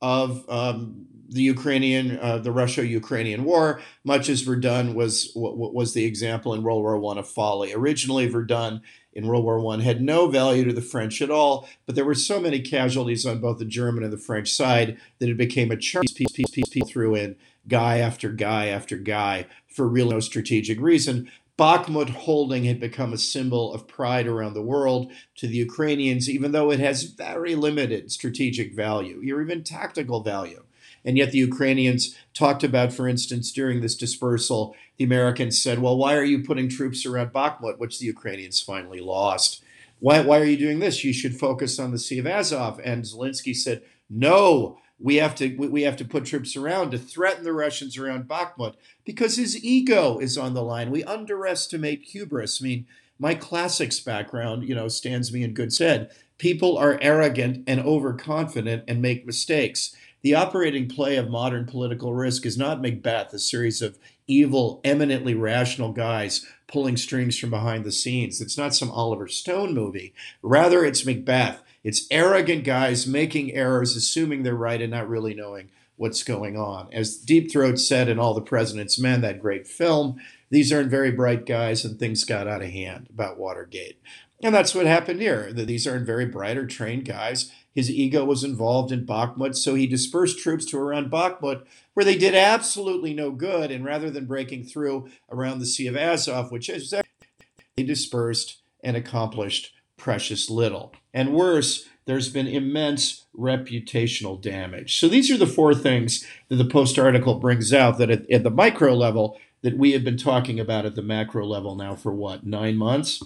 of 0.00 0.48
um, 0.48 1.06
the 1.30 1.42
Ukrainian, 1.42 2.18
uh, 2.18 2.38
the 2.38 2.50
Russia-Ukrainian 2.50 3.44
war, 3.44 3.80
much 4.04 4.28
as 4.28 4.42
Verdun 4.42 4.94
was 4.94 5.30
was 5.34 5.94
the 5.94 6.04
example 6.04 6.52
in 6.54 6.62
World 6.62 6.82
War 6.82 6.98
One 6.98 7.18
of 7.18 7.28
folly. 7.28 7.72
Originally, 7.72 8.26
Verdun 8.26 8.82
in 9.12 9.26
World 9.26 9.44
War 9.44 9.60
One 9.60 9.80
had 9.80 10.02
no 10.02 10.28
value 10.28 10.64
to 10.64 10.72
the 10.72 10.82
French 10.82 11.22
at 11.22 11.30
all, 11.30 11.68
but 11.86 11.94
there 11.94 12.04
were 12.04 12.14
so 12.14 12.40
many 12.40 12.60
casualties 12.60 13.24
on 13.24 13.40
both 13.40 13.58
the 13.58 13.64
German 13.64 14.02
and 14.02 14.12
the 14.12 14.18
French 14.18 14.52
side 14.52 14.98
that 15.18 15.28
it 15.28 15.36
became 15.36 15.70
a 15.70 15.76
piece, 15.76 16.12
piece, 16.12 16.32
piece, 16.32 16.50
piece, 16.50 16.68
piece 16.68 16.90
threw 16.90 17.14
in 17.14 17.36
guy 17.68 17.98
after 17.98 18.30
guy 18.30 18.66
after 18.66 18.96
guy 18.96 19.46
for 19.68 19.86
really 19.86 20.10
no 20.10 20.20
strategic 20.20 20.80
reason. 20.80 21.30
Bakhmut 21.56 22.08
holding 22.08 22.64
had 22.64 22.80
become 22.80 23.12
a 23.12 23.18
symbol 23.18 23.74
of 23.74 23.86
pride 23.86 24.26
around 24.26 24.54
the 24.54 24.62
world 24.62 25.12
to 25.36 25.46
the 25.46 25.56
Ukrainians, 25.56 26.28
even 26.28 26.52
though 26.52 26.70
it 26.70 26.80
has 26.80 27.02
very 27.02 27.54
limited 27.54 28.10
strategic 28.10 28.74
value 28.74 29.20
or 29.30 29.42
even 29.42 29.62
tactical 29.62 30.22
value. 30.22 30.64
And 31.04 31.16
yet, 31.16 31.32
the 31.32 31.38
Ukrainians 31.38 32.14
talked 32.34 32.62
about, 32.62 32.92
for 32.92 33.08
instance, 33.08 33.52
during 33.52 33.80
this 33.80 33.94
dispersal, 33.94 34.74
the 34.98 35.04
Americans 35.04 35.62
said, 35.62 35.78
Well, 35.78 35.96
why 35.96 36.14
are 36.14 36.24
you 36.24 36.42
putting 36.42 36.68
troops 36.68 37.06
around 37.06 37.32
Bakhmut, 37.32 37.78
which 37.78 37.98
the 37.98 38.06
Ukrainians 38.06 38.60
finally 38.60 39.00
lost? 39.00 39.62
Why, 39.98 40.20
why 40.20 40.40
are 40.40 40.44
you 40.44 40.56
doing 40.56 40.78
this? 40.78 41.04
You 41.04 41.12
should 41.12 41.38
focus 41.38 41.78
on 41.78 41.90
the 41.90 41.98
Sea 41.98 42.18
of 42.18 42.26
Azov. 42.26 42.80
And 42.84 43.04
Zelensky 43.04 43.54
said, 43.54 43.82
No, 44.08 44.78
we 44.98 45.16
have 45.16 45.34
to 45.36 45.56
we 45.56 45.82
have 45.82 45.96
to 45.96 46.04
put 46.04 46.26
troops 46.26 46.56
around 46.56 46.90
to 46.90 46.98
threaten 46.98 47.44
the 47.44 47.52
Russians 47.52 47.96
around 47.96 48.28
Bakhmut 48.28 48.74
because 49.04 49.36
his 49.36 49.64
ego 49.64 50.18
is 50.18 50.36
on 50.36 50.54
the 50.54 50.62
line. 50.62 50.90
We 50.90 51.04
underestimate 51.04 52.02
hubris. 52.02 52.60
I 52.60 52.64
mean, 52.64 52.86
my 53.18 53.34
classics 53.34 53.98
background, 54.00 54.68
you 54.68 54.74
know, 54.74 54.88
stands 54.88 55.32
me 55.32 55.42
in 55.42 55.54
good 55.54 55.72
stead. 55.72 56.10
People 56.38 56.76
are 56.78 56.98
arrogant 57.00 57.64
and 57.66 57.80
overconfident 57.80 58.84
and 58.86 59.02
make 59.02 59.26
mistakes. 59.26 59.94
The 60.22 60.34
operating 60.34 60.88
play 60.88 61.16
of 61.16 61.30
modern 61.30 61.66
political 61.66 62.12
risk 62.12 62.44
is 62.44 62.58
not 62.58 62.82
Macbeth, 62.82 63.32
a 63.32 63.38
series 63.38 63.80
of 63.80 63.98
evil, 64.26 64.80
eminently 64.84 65.34
rational 65.34 65.92
guys 65.92 66.46
pulling 66.68 66.96
strings 66.96 67.38
from 67.38 67.50
behind 67.50 67.84
the 67.84 67.92
scenes. 67.92 68.40
It's 68.40 68.58
not 68.58 68.74
some 68.74 68.90
Oliver 68.90 69.28
Stone 69.28 69.74
movie. 69.74 70.14
Rather, 70.42 70.84
it's 70.84 71.06
Macbeth 71.06 71.62
it's 71.82 72.06
arrogant 72.10 72.64
guys 72.64 73.06
making 73.06 73.54
errors, 73.54 73.96
assuming 73.96 74.42
they're 74.42 74.54
right 74.54 74.80
and 74.82 74.90
not 74.90 75.08
really 75.08 75.34
knowing 75.34 75.70
what's 75.96 76.22
going 76.22 76.56
on. 76.56 76.88
As 76.92 77.16
Deep 77.16 77.50
Throat 77.50 77.78
said 77.78 78.08
in 78.08 78.18
All 78.18 78.34
the 78.34 78.40
President's 78.40 78.98
Men, 78.98 79.20
that 79.22 79.40
great 79.40 79.66
film, 79.66 80.20
these 80.50 80.72
aren't 80.72 80.90
very 80.90 81.10
bright 81.10 81.46
guys 81.46 81.84
and 81.84 81.98
things 81.98 82.24
got 82.24 82.48
out 82.48 82.62
of 82.62 82.70
hand 82.70 83.08
about 83.10 83.38
Watergate. 83.38 84.00
And 84.42 84.54
that's 84.54 84.74
what 84.74 84.86
happened 84.86 85.20
here. 85.20 85.52
These 85.52 85.86
aren't 85.86 86.06
very 86.06 86.26
bright 86.26 86.56
or 86.56 86.66
trained 86.66 87.04
guys. 87.04 87.52
His 87.72 87.90
ego 87.90 88.24
was 88.24 88.42
involved 88.42 88.90
in 88.90 89.06
Bakhmut, 89.06 89.54
so 89.54 89.74
he 89.74 89.86
dispersed 89.86 90.38
troops 90.38 90.64
to 90.66 90.78
around 90.78 91.10
Bakhmut, 91.10 91.64
where 91.94 92.04
they 92.04 92.16
did 92.16 92.34
absolutely 92.34 93.14
no 93.14 93.30
good. 93.30 93.70
And 93.70 93.84
rather 93.84 94.10
than 94.10 94.26
breaking 94.26 94.64
through 94.64 95.08
around 95.30 95.60
the 95.60 95.66
Sea 95.66 95.86
of 95.86 95.96
Azov, 95.96 96.50
which 96.50 96.68
is 96.68 96.90
they 96.90 97.82
dispersed 97.82 98.58
and 98.82 98.96
accomplished 98.96 99.72
precious 99.96 100.50
little. 100.50 100.92
And 101.14 101.34
worse, 101.34 101.88
there's 102.06 102.28
been 102.28 102.46
immense 102.46 103.26
reputational 103.38 104.40
damage. 104.40 104.98
So 104.98 105.06
these 105.06 105.30
are 105.30 105.36
the 105.36 105.46
four 105.46 105.74
things 105.74 106.26
that 106.48 106.56
the 106.56 106.64
post 106.64 106.98
article 106.98 107.34
brings 107.34 107.72
out 107.72 107.98
that 107.98 108.10
at, 108.10 108.30
at, 108.30 108.42
the 108.42 108.50
micro 108.50 108.94
level 108.94 109.38
that 109.62 109.76
we 109.76 109.92
have 109.92 110.02
been 110.02 110.16
talking 110.16 110.58
about 110.58 110.86
at 110.86 110.94
the 110.94 111.02
macro 111.02 111.46
level 111.46 111.76
now 111.76 111.94
for 111.94 112.12
what, 112.12 112.44
nine 112.44 112.76
months 112.76 113.22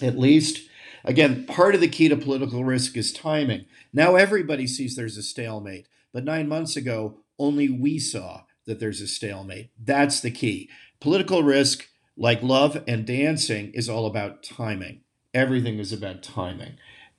at 0.00 0.18
least? 0.18 0.68
Again, 1.06 1.46
part 1.46 1.74
of 1.74 1.80
the 1.80 1.88
key 1.88 2.08
to 2.08 2.16
political 2.16 2.64
risk 2.64 2.96
is 2.96 3.12
timing. 3.12 3.66
Now 3.92 4.16
everybody 4.16 4.66
sees 4.66 4.96
there's 4.96 5.16
a 5.16 5.22
stalemate, 5.22 5.86
but 6.12 6.24
nine 6.24 6.48
months 6.48 6.76
ago, 6.76 7.20
only 7.38 7.68
we 7.68 7.98
saw 7.98 8.42
that 8.66 8.80
there's 8.80 9.00
a 9.00 9.06
stalemate. 9.06 9.70
That's 9.82 10.20
the 10.20 10.30
key. 10.30 10.68
Political 11.00 11.44
risk, 11.44 11.88
like 12.16 12.42
love 12.42 12.82
and 12.88 13.06
dancing, 13.06 13.70
is 13.72 13.88
all 13.88 14.06
about 14.06 14.42
timing 14.42 15.02
everything 15.36 15.78
is 15.78 15.92
about 15.92 16.22
timing 16.22 16.72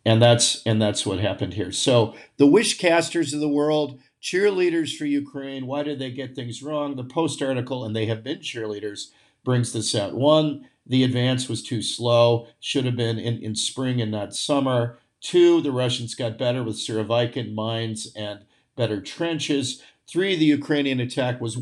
and 0.03 0.19
that's 0.21 0.63
and 0.65 0.81
that's 0.81 1.05
what 1.05 1.19
happened 1.19 1.53
here 1.53 1.71
so 1.71 2.15
the 2.37 2.47
wish 2.47 2.79
casters 2.79 3.31
of 3.31 3.39
the 3.39 3.47
world 3.47 3.99
cheerleaders 4.21 4.97
for 4.97 5.05
ukraine 5.05 5.67
why 5.67 5.83
did 5.83 5.99
they 5.99 6.09
get 6.09 6.35
things 6.35 6.63
wrong 6.63 6.95
the 6.95 7.03
post 7.03 7.43
article 7.43 7.85
and 7.85 7.95
they 7.95 8.07
have 8.07 8.23
been 8.23 8.39
cheerleaders 8.39 9.11
brings 9.43 9.71
this 9.71 9.93
out 9.93 10.15
one 10.15 10.67
the 10.87 11.03
advance 11.03 11.47
was 11.47 11.61
too 11.61 11.81
slow 11.81 12.47
should 12.59 12.85
have 12.85 12.95
been 12.95 13.19
in, 13.19 13.37
in 13.43 13.55
spring 13.55 14.01
and 14.01 14.11
not 14.11 14.33
summer 14.33 14.97
two 15.21 15.61
the 15.61 15.71
russians 15.71 16.15
got 16.15 16.37
better 16.37 16.63
with 16.63 16.75
surovikin 16.75 17.53
mines 17.53 18.11
and 18.15 18.41
better 18.75 19.01
trenches 19.01 19.81
three 20.07 20.35
the 20.35 20.45
ukrainian 20.45 20.99
attack 20.99 21.41
was 21.41 21.57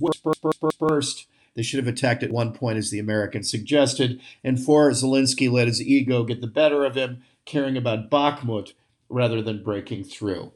first 0.80 1.28
they 1.56 1.64
should 1.64 1.84
have 1.84 1.94
attacked 1.94 2.22
at 2.22 2.32
one 2.32 2.52
point, 2.52 2.78
as 2.78 2.92
the 2.92 3.00
Americans 3.00 3.50
suggested. 3.50 4.20
And 4.44 4.60
four, 4.60 4.92
Zelensky 4.92 5.50
let 5.50 5.68
his 5.68 5.82
ego 5.82 6.24
get 6.24 6.42
the 6.42 6.48
better 6.48 6.84
of 6.84 6.96
him, 6.96 7.24
caring 7.46 7.78
about 7.78 8.12
Bakhmut 8.12 8.74
rather 9.10 9.42
than 9.42 9.64
breaking 9.64 10.04
through. 10.04 10.52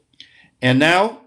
And 0.60 0.78
now 0.78 1.22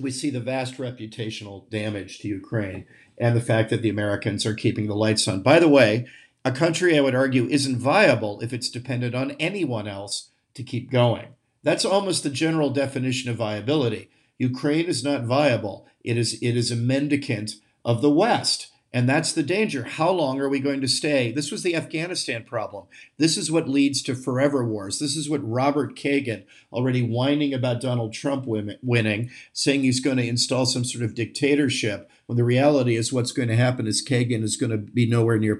we 0.00 0.10
see 0.10 0.30
the 0.30 0.40
vast 0.40 0.76
reputational 0.76 1.68
damage 1.68 2.20
to 2.20 2.28
Ukraine 2.28 2.86
and 3.18 3.36
the 3.36 3.40
fact 3.40 3.70
that 3.70 3.82
the 3.82 3.90
Americans 3.90 4.46
are 4.46 4.54
keeping 4.54 4.86
the 4.86 4.94
lights 4.94 5.26
on. 5.26 5.42
By 5.42 5.58
the 5.58 5.68
way, 5.68 6.06
a 6.44 6.52
country 6.52 6.96
I 6.96 7.00
would 7.00 7.14
argue 7.14 7.46
isn't 7.46 7.78
viable 7.78 8.40
if 8.40 8.52
it's 8.52 8.68
dependent 8.68 9.14
on 9.14 9.32
anyone 9.32 9.86
else 9.86 10.30
to 10.54 10.62
keep 10.62 10.90
going. 10.90 11.28
That's 11.62 11.84
almost 11.84 12.22
the 12.22 12.30
general 12.30 12.70
definition 12.70 13.30
of 13.30 13.36
viability. 13.36 14.10
Ukraine 14.38 14.86
is 14.86 15.04
not 15.04 15.24
viable. 15.24 15.86
It 16.02 16.16
is 16.16 16.34
it 16.42 16.56
is 16.56 16.70
a 16.70 16.76
mendicant 16.76 17.52
of 17.84 18.02
the 18.02 18.10
West. 18.10 18.68
And 18.94 19.08
that's 19.08 19.32
the 19.32 19.42
danger. 19.42 19.84
How 19.84 20.10
long 20.10 20.38
are 20.38 20.50
we 20.50 20.60
going 20.60 20.82
to 20.82 20.88
stay? 20.88 21.32
This 21.32 21.50
was 21.50 21.62
the 21.62 21.74
Afghanistan 21.74 22.44
problem. 22.44 22.84
This 23.16 23.38
is 23.38 23.50
what 23.50 23.66
leads 23.66 24.02
to 24.02 24.14
forever 24.14 24.66
wars. 24.66 24.98
This 24.98 25.16
is 25.16 25.30
what 25.30 25.40
Robert 25.48 25.96
Kagan, 25.96 26.44
already 26.70 27.00
whining 27.00 27.54
about 27.54 27.80
Donald 27.80 28.12
Trump 28.12 28.44
winning, 28.46 29.30
saying 29.54 29.80
he's 29.80 30.00
going 30.00 30.18
to 30.18 30.28
install 30.28 30.66
some 30.66 30.84
sort 30.84 31.04
of 31.04 31.14
dictatorship, 31.14 32.10
when 32.26 32.36
the 32.36 32.44
reality 32.44 32.94
is 32.94 33.14
what's 33.14 33.32
going 33.32 33.48
to 33.48 33.56
happen 33.56 33.86
is 33.86 34.06
Kagan 34.06 34.42
is 34.42 34.58
going 34.58 34.70
to 34.70 34.78
be 34.78 35.06
nowhere 35.06 35.38
near 35.38 35.58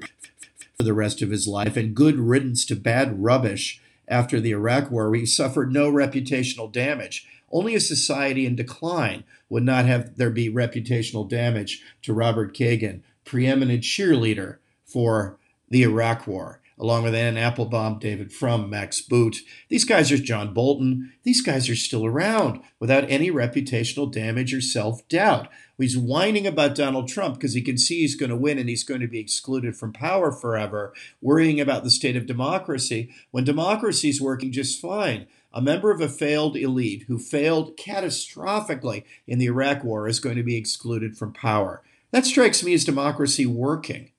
for 0.83 0.87
the 0.87 0.93
rest 0.93 1.23
of 1.23 1.31
his 1.31 1.47
life. 1.47 1.77
And 1.77 1.95
good 1.95 2.17
riddance 2.17 2.67
to 2.67 2.75
bad 2.75 3.23
rubbish 3.23 3.81
after 4.09 4.41
the 4.41 4.51
Iraq 4.51 4.91
War, 4.91 5.09
where 5.09 5.21
he 5.21 5.27
suffered 5.27 5.73
no 5.73 5.91
reputational 5.91 6.71
damage. 6.73 7.25
Only 7.53 7.77
a 7.77 7.81
society 7.81 8.47
in 8.47 8.57
decline 8.57 9.23
would 9.49 9.63
not 9.63 9.85
have 9.85 10.17
there 10.17 10.31
be 10.31 10.51
reputational 10.51 11.29
damage 11.29 11.83
to 12.03 12.13
Robert 12.13 12.53
Kagan 12.53 13.03
preeminent 13.25 13.85
cheerleader 13.85 14.57
for 14.85 15.39
the 15.69 15.85
Iraq 15.85 16.27
War, 16.27 16.61
along 16.81 17.05
with 17.05 17.15
Anne 17.15 17.37
Applebaum, 17.37 18.01
David 18.01 18.33
Frum, 18.33 18.69
Max 18.69 19.01
Boot. 19.01 19.37
These 19.69 19.85
guys 19.85 20.11
are 20.11 20.19
John 20.19 20.53
Bolton. 20.53 21.13
These 21.23 21.43
guys 21.43 21.69
are 21.69 21.77
still 21.77 22.05
around 22.05 22.61
without 22.81 23.09
any 23.09 23.31
reputational 23.31 24.11
damage 24.11 24.53
or 24.53 24.61
self 24.61 25.07
doubt. 25.07 25.49
He's 25.79 25.99
whining 25.99 26.47
about 26.47 26.75
Donald 26.75 27.09
Trump 27.09 27.35
because 27.35 27.55
he 27.55 27.63
can 27.63 27.77
see 27.77 28.01
he's 28.01 28.15
going 28.15 28.31
to 28.31 28.37
win 28.37 28.59
and 28.59 28.69
he's 28.69 28.85
going 28.85 29.01
to 29.01 29.09
be 29.09 29.19
excluded 29.19 29.77
from 29.77 29.93
power 29.93 30.31
forever, 30.31 30.93
worrying 31.21 31.61
about 31.61 31.83
the 31.83 31.91
state 31.91 32.17
of 32.17 32.27
democracy 32.27 33.13
when 33.31 33.45
democracy 33.45 34.09
is 34.09 34.21
working 34.21 34.53
just 34.53 34.81
fine. 34.81 35.27
A 35.53 35.61
member 35.61 35.91
of 35.91 36.01
a 36.01 36.09
failed 36.09 36.57
elite 36.57 37.05
who 37.09 37.19
failed 37.19 37.77
catastrophically 37.77 39.05
in 39.27 39.39
the 39.39 39.47
Iraq 39.47 39.85
War 39.85 40.09
is 40.09 40.21
going 40.21 40.37
to 40.37 40.43
be 40.43 40.57
excluded 40.57 41.17
from 41.17 41.33
power. 41.33 41.83
That 42.11 42.27
strikes 42.27 42.63
me 42.63 42.75
as 42.75 42.85
democracy 42.85 43.47
working. 43.47 44.13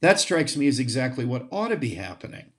That 0.00 0.20
strikes 0.20 0.56
me 0.56 0.66
as 0.68 0.78
exactly 0.78 1.24
what 1.24 1.48
ought 1.50 1.68
to 1.68 1.76
be 1.76 1.94
happening. 1.94 2.52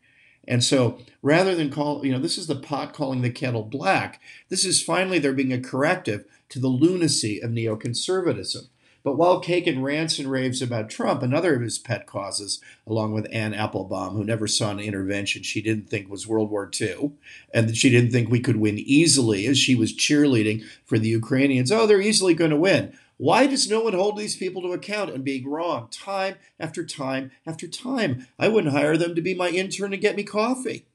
And 0.47 0.63
so 0.63 0.99
rather 1.21 1.53
than 1.53 1.69
call, 1.69 2.05
you 2.05 2.11
know, 2.11 2.19
this 2.19 2.37
is 2.37 2.47
the 2.47 2.55
pot 2.55 2.93
calling 2.93 3.21
the 3.21 3.29
kettle 3.29 3.63
black. 3.63 4.19
This 4.49 4.65
is 4.65 4.81
finally 4.81 5.19
there 5.19 5.33
being 5.33 5.53
a 5.53 5.59
corrective 5.59 6.25
to 6.49 6.59
the 6.59 6.67
lunacy 6.67 7.39
of 7.39 7.51
neoconservatism. 7.51 8.67
But 9.01 9.15
while 9.15 9.41
Kagan 9.41 9.81
rants 9.81 10.19
and 10.19 10.29
raves 10.29 10.62
about 10.62 10.89
Trump, 10.89 11.23
another 11.23 11.55
of 11.55 11.62
his 11.62 11.79
pet 11.79 12.05
causes, 12.05 12.59
along 12.85 13.13
with 13.13 13.29
Anne 13.31 13.53
Applebaum, 13.53 14.15
who 14.15 14.25
never 14.25 14.45
saw 14.45 14.71
an 14.71 14.79
intervention 14.79 15.41
she 15.41 15.62
didn't 15.62 15.89
think 15.89 16.09
was 16.09 16.27
World 16.27 16.51
War 16.51 16.69
II, 16.79 17.13
and 17.53 17.69
that 17.69 17.77
she 17.77 17.89
didn't 17.89 18.12
think 18.12 18.29
we 18.29 18.41
could 18.41 18.57
win 18.57 18.77
easily 18.77 19.47
as 19.47 19.57
she 19.57 19.73
was 19.73 19.95
cheerleading 19.95 20.65
for 20.85 20.99
the 20.99 21.07
Ukrainians. 21.07 21.71
Oh, 21.71 21.88
they're 21.88 22.01
easily 22.01 22.33
going 22.33 22.51
to 22.51 22.57
win. 22.57 22.93
Why 23.15 23.47
does 23.47 23.69
no 23.69 23.81
one 23.81 23.93
hold 23.93 24.17
these 24.17 24.35
people 24.35 24.62
to 24.63 24.73
account 24.73 25.12
and 25.12 25.23
being 25.23 25.47
wrong 25.47 25.88
time 25.91 26.35
after 26.59 26.85
time 26.85 27.31
after 27.45 27.67
time? 27.67 28.27
I 28.38 28.47
wouldn't 28.49 28.73
hire 28.73 28.97
them 28.97 29.15
to 29.15 29.21
be 29.21 29.33
my 29.33 29.49
intern 29.49 29.93
and 29.93 30.01
get 30.01 30.15
me 30.15 30.23
coffee. 30.23 30.88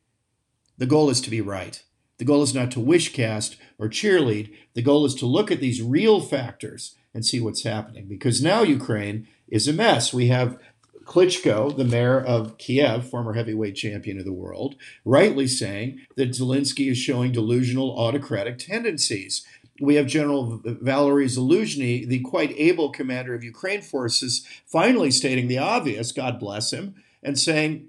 The 0.77 0.87
goal 0.87 1.11
is 1.11 1.21
to 1.23 1.31
be 1.31 1.41
right. 1.41 1.83
The 2.19 2.25
goal 2.25 2.43
is 2.43 2.55
not 2.55 2.71
to 2.73 2.81
wish 2.81 3.13
cast 3.13 3.57
or 3.79 3.89
cheerlead. 3.89 4.55
The 4.75 4.83
goal 4.83 5.05
is 5.05 5.15
to 5.17 5.27
look 5.27 5.51
at 5.51 5.61
these 5.61 5.83
real 5.83 6.21
factors 6.21 6.97
and 7.13 7.25
see 7.25 7.41
what's 7.41 7.65
happening. 7.65 8.07
Because 8.07 8.43
now 8.43 8.63
Ukraine 8.63 9.27
is 9.49 9.67
a 9.69 9.73
mess. 9.73 10.13
We 10.13 10.29
have 10.29 10.59
Klitschko, 11.05 11.77
the 11.77 11.85
mayor 11.85 12.21
of 12.21 12.57
Kiev, 12.59 13.09
former 13.09 13.35
heavyweight 13.35 13.75
champion 13.75 14.19
of 14.19 14.25
the 14.25 14.33
world, 14.33 14.77
rightly 15.05 15.47
saying 15.47 16.01
that 16.17 16.31
Zelensky 16.31 16.91
is 16.91 16.99
showing 16.99 17.33
delusional 17.33 17.99
autocratic 17.99 18.59
tendencies. 18.59 19.45
We 19.81 19.97
have 19.97 20.07
General 20.07 20.61
Valery 20.65 21.27
Zaluzhny, 21.27 22.07
the 22.09 22.21
quite 22.21 22.55
able 22.57 22.91
commander 22.91 23.35
of 23.35 23.45
Ukraine 23.45 23.83
forces, 23.83 24.47
finally 24.65 25.11
stating 25.11 25.49
the 25.49 25.59
obvious, 25.59 26.13
God 26.13 26.39
bless 26.39 26.73
him, 26.73 26.95
and 27.23 27.39
saying 27.39 27.89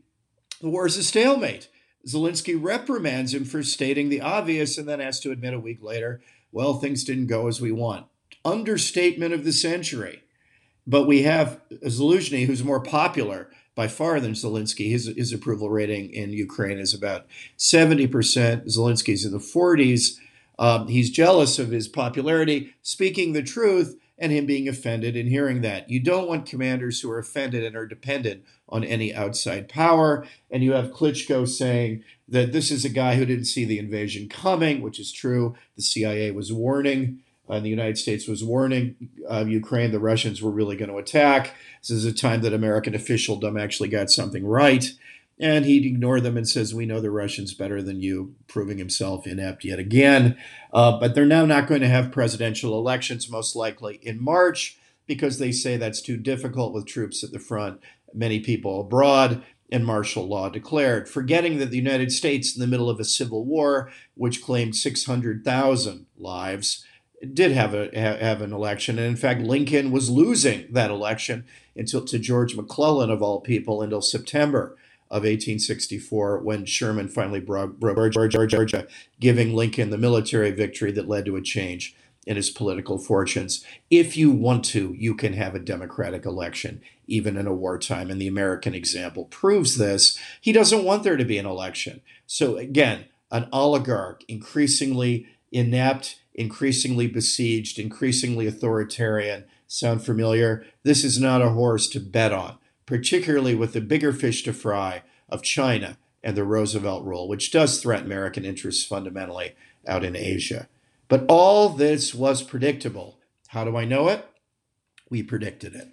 the 0.61 0.69
war 0.69 0.87
is 0.87 0.97
a 0.97 1.03
stalemate. 1.03 1.69
Zelensky 2.07 2.57
reprimands 2.61 3.33
him 3.33 3.45
for 3.45 3.63
stating 3.63 4.09
the 4.09 4.21
obvious 4.21 4.77
and 4.77 4.87
then 4.87 4.99
has 4.99 5.19
to 5.21 5.31
admit 5.31 5.53
a 5.53 5.59
week 5.59 5.81
later, 5.81 6.21
well, 6.51 6.75
things 6.75 7.03
didn't 7.03 7.27
go 7.27 7.47
as 7.47 7.59
we 7.59 7.71
want 7.71 8.07
understatement 8.45 9.33
of 9.33 9.43
the 9.43 9.51
century. 9.51 10.21
But 10.87 11.07
we 11.07 11.23
have 11.23 11.59
Zaluzhny, 11.83 12.45
who's 12.45 12.63
more 12.63 12.79
popular 12.79 13.49
by 13.73 13.87
far 13.87 14.19
than 14.19 14.33
Zelensky. 14.33 14.91
His, 14.91 15.07
his 15.07 15.33
approval 15.33 15.69
rating 15.69 16.13
in 16.13 16.31
Ukraine 16.31 16.77
is 16.77 16.93
about 16.93 17.25
70%. 17.57 18.07
Zelensky's 18.67 19.25
in 19.25 19.31
the 19.31 19.39
40s. 19.39 20.19
Um, 20.59 20.87
he's 20.87 21.09
jealous 21.09 21.59
of 21.59 21.71
his 21.71 21.87
popularity, 21.87 22.75
speaking 22.81 23.33
the 23.33 23.43
truth, 23.43 23.97
and 24.17 24.31
him 24.31 24.45
being 24.45 24.67
offended 24.67 25.15
and 25.15 25.29
hearing 25.29 25.61
that. 25.61 25.89
You 25.89 25.99
don't 25.99 26.27
want 26.27 26.45
commanders 26.45 27.01
who 27.01 27.11
are 27.11 27.19
offended 27.19 27.63
and 27.63 27.75
are 27.75 27.85
dependent 27.85 28.43
on 28.69 28.83
any 28.83 29.13
outside 29.13 29.67
power. 29.67 30.25
And 30.49 30.63
you 30.63 30.71
have 30.71 30.91
Klitschko 30.91 31.47
saying 31.47 32.03
that 32.27 32.53
this 32.53 32.71
is 32.71 32.85
a 32.85 32.89
guy 32.89 33.15
who 33.15 33.25
didn't 33.25 33.45
see 33.45 33.65
the 33.65 33.79
invasion 33.79 34.29
coming, 34.29 34.81
which 34.81 34.99
is 34.99 35.11
true. 35.11 35.55
The 35.75 35.81
CIA 35.81 36.31
was 36.31 36.51
warning 36.51 37.21
And 37.47 37.65
the 37.65 37.69
United 37.69 37.97
States 37.97 38.27
was 38.27 38.43
warning 38.43 39.09
uh, 39.29 39.45
Ukraine 39.45 39.91
the 39.91 39.99
Russians 39.99 40.41
were 40.41 40.51
really 40.51 40.75
going 40.75 40.89
to 40.89 40.97
attack. 40.97 41.53
This 41.81 41.91
is 41.91 42.05
a 42.05 42.13
time 42.13 42.41
that 42.41 42.53
American 42.53 42.95
officialdom 42.95 43.57
actually 43.57 43.89
got 43.89 44.09
something 44.09 44.45
right. 44.45 44.91
And 45.39 45.65
he 45.65 45.85
ignored 45.85 46.23
them 46.23 46.37
and 46.37 46.47
says, 46.47 46.73
We 46.73 46.85
know 46.85 47.01
the 47.01 47.11
Russians 47.11 47.53
better 47.53 47.81
than 47.81 48.01
you, 48.01 48.35
proving 48.47 48.77
himself 48.77 49.27
inept 49.27 49.65
yet 49.65 49.79
again. 49.79 50.37
Uh, 50.71 50.97
but 50.97 51.13
they're 51.13 51.25
now 51.25 51.45
not 51.45 51.67
going 51.67 51.81
to 51.81 51.89
have 51.89 52.11
presidential 52.11 52.77
elections, 52.77 53.29
most 53.29 53.55
likely 53.55 53.99
in 54.01 54.23
March, 54.23 54.77
because 55.07 55.37
they 55.37 55.51
say 55.51 55.75
that's 55.75 56.01
too 56.01 56.15
difficult 56.17 56.73
with 56.73 56.87
troops 56.87 57.23
at 57.23 57.31
the 57.31 57.39
front, 57.39 57.81
many 58.13 58.39
people 58.39 58.79
abroad, 58.79 59.43
and 59.71 59.85
martial 59.85 60.25
law 60.25 60.47
declared, 60.47 61.09
forgetting 61.09 61.57
that 61.57 61.69
the 61.71 61.77
United 61.77 62.11
States, 62.11 62.55
in 62.55 62.61
the 62.61 62.67
middle 62.67 62.89
of 62.89 62.99
a 62.99 63.05
civil 63.05 63.43
war, 63.43 63.91
which 64.13 64.43
claimed 64.43 64.75
600,000 64.75 66.05
lives, 66.17 66.85
did 67.33 67.51
have 67.51 67.73
a 67.73 67.89
have 67.97 68.41
an 68.41 68.53
election, 68.53 68.99
and 68.99 69.07
in 69.07 69.15
fact, 69.15 69.41
Lincoln 69.41 69.91
was 69.91 70.09
losing 70.09 70.67
that 70.71 70.91
election 70.91 71.45
until 71.75 72.05
to 72.05 72.19
George 72.19 72.55
McClellan 72.55 73.09
of 73.09 73.23
all 73.23 73.41
people 73.41 73.81
until 73.81 74.01
September 74.01 74.77
of 75.11 75.23
1864 75.23 76.39
when 76.39 76.65
Sherman 76.65 77.07
finally 77.07 77.39
broke, 77.39 77.79
Georgia, 77.79 78.87
giving 79.19 79.53
Lincoln 79.53 79.89
the 79.89 79.97
military 79.97 80.51
victory 80.51 80.91
that 80.91 81.07
led 81.07 81.25
to 81.25 81.35
a 81.35 81.41
change 81.41 81.95
in 82.25 82.35
his 82.35 82.49
political 82.49 82.97
fortunes. 82.97 83.63
If 83.89 84.17
you 84.17 84.31
want 84.31 84.65
to, 84.65 84.95
you 84.97 85.15
can 85.15 85.33
have 85.33 85.53
a 85.53 85.59
democratic 85.59 86.25
election, 86.25 86.81
even 87.07 87.37
in 87.37 87.45
a 87.45 87.53
wartime. 87.53 88.09
And 88.09 88.19
the 88.19 88.27
American 88.27 88.73
example 88.73 89.25
proves 89.25 89.77
this. 89.77 90.17
He 90.41 90.51
doesn't 90.51 90.83
want 90.83 91.03
there 91.03 91.17
to 91.17 91.25
be 91.25 91.37
an 91.37 91.45
election. 91.45 92.01
So, 92.25 92.57
again, 92.57 93.05
an 93.31 93.47
oligarch, 93.53 94.23
increasingly 94.27 95.27
inept, 95.51 96.19
increasingly 96.33 97.07
besieged, 97.07 97.77
increasingly 97.77 98.47
authoritarian. 98.47 99.45
Sound 99.67 100.03
familiar? 100.03 100.65
This 100.83 101.03
is 101.03 101.19
not 101.19 101.41
a 101.41 101.49
horse 101.49 101.87
to 101.89 101.99
bet 101.99 102.33
on, 102.33 102.57
particularly 102.85 103.55
with 103.55 103.73
the 103.73 103.81
bigger 103.81 104.13
fish 104.13 104.43
to 104.43 104.53
fry 104.53 105.03
of 105.29 105.43
China 105.43 105.97
and 106.23 106.35
the 106.35 106.43
Roosevelt 106.43 107.05
rule, 107.05 107.27
which 107.27 107.51
does 107.51 107.81
threaten 107.81 108.05
American 108.05 108.45
interests 108.45 108.85
fundamentally 108.85 109.55
out 109.87 110.03
in 110.03 110.15
Asia. 110.15 110.67
But 111.07 111.25
all 111.27 111.69
this 111.69 112.15
was 112.15 112.41
predictable. 112.41 113.19
How 113.49 113.63
do 113.63 113.77
I 113.77 113.85
know 113.85 114.09
it? 114.09 114.27
We 115.09 115.21
predicted 115.21 115.75
it. 115.75 115.89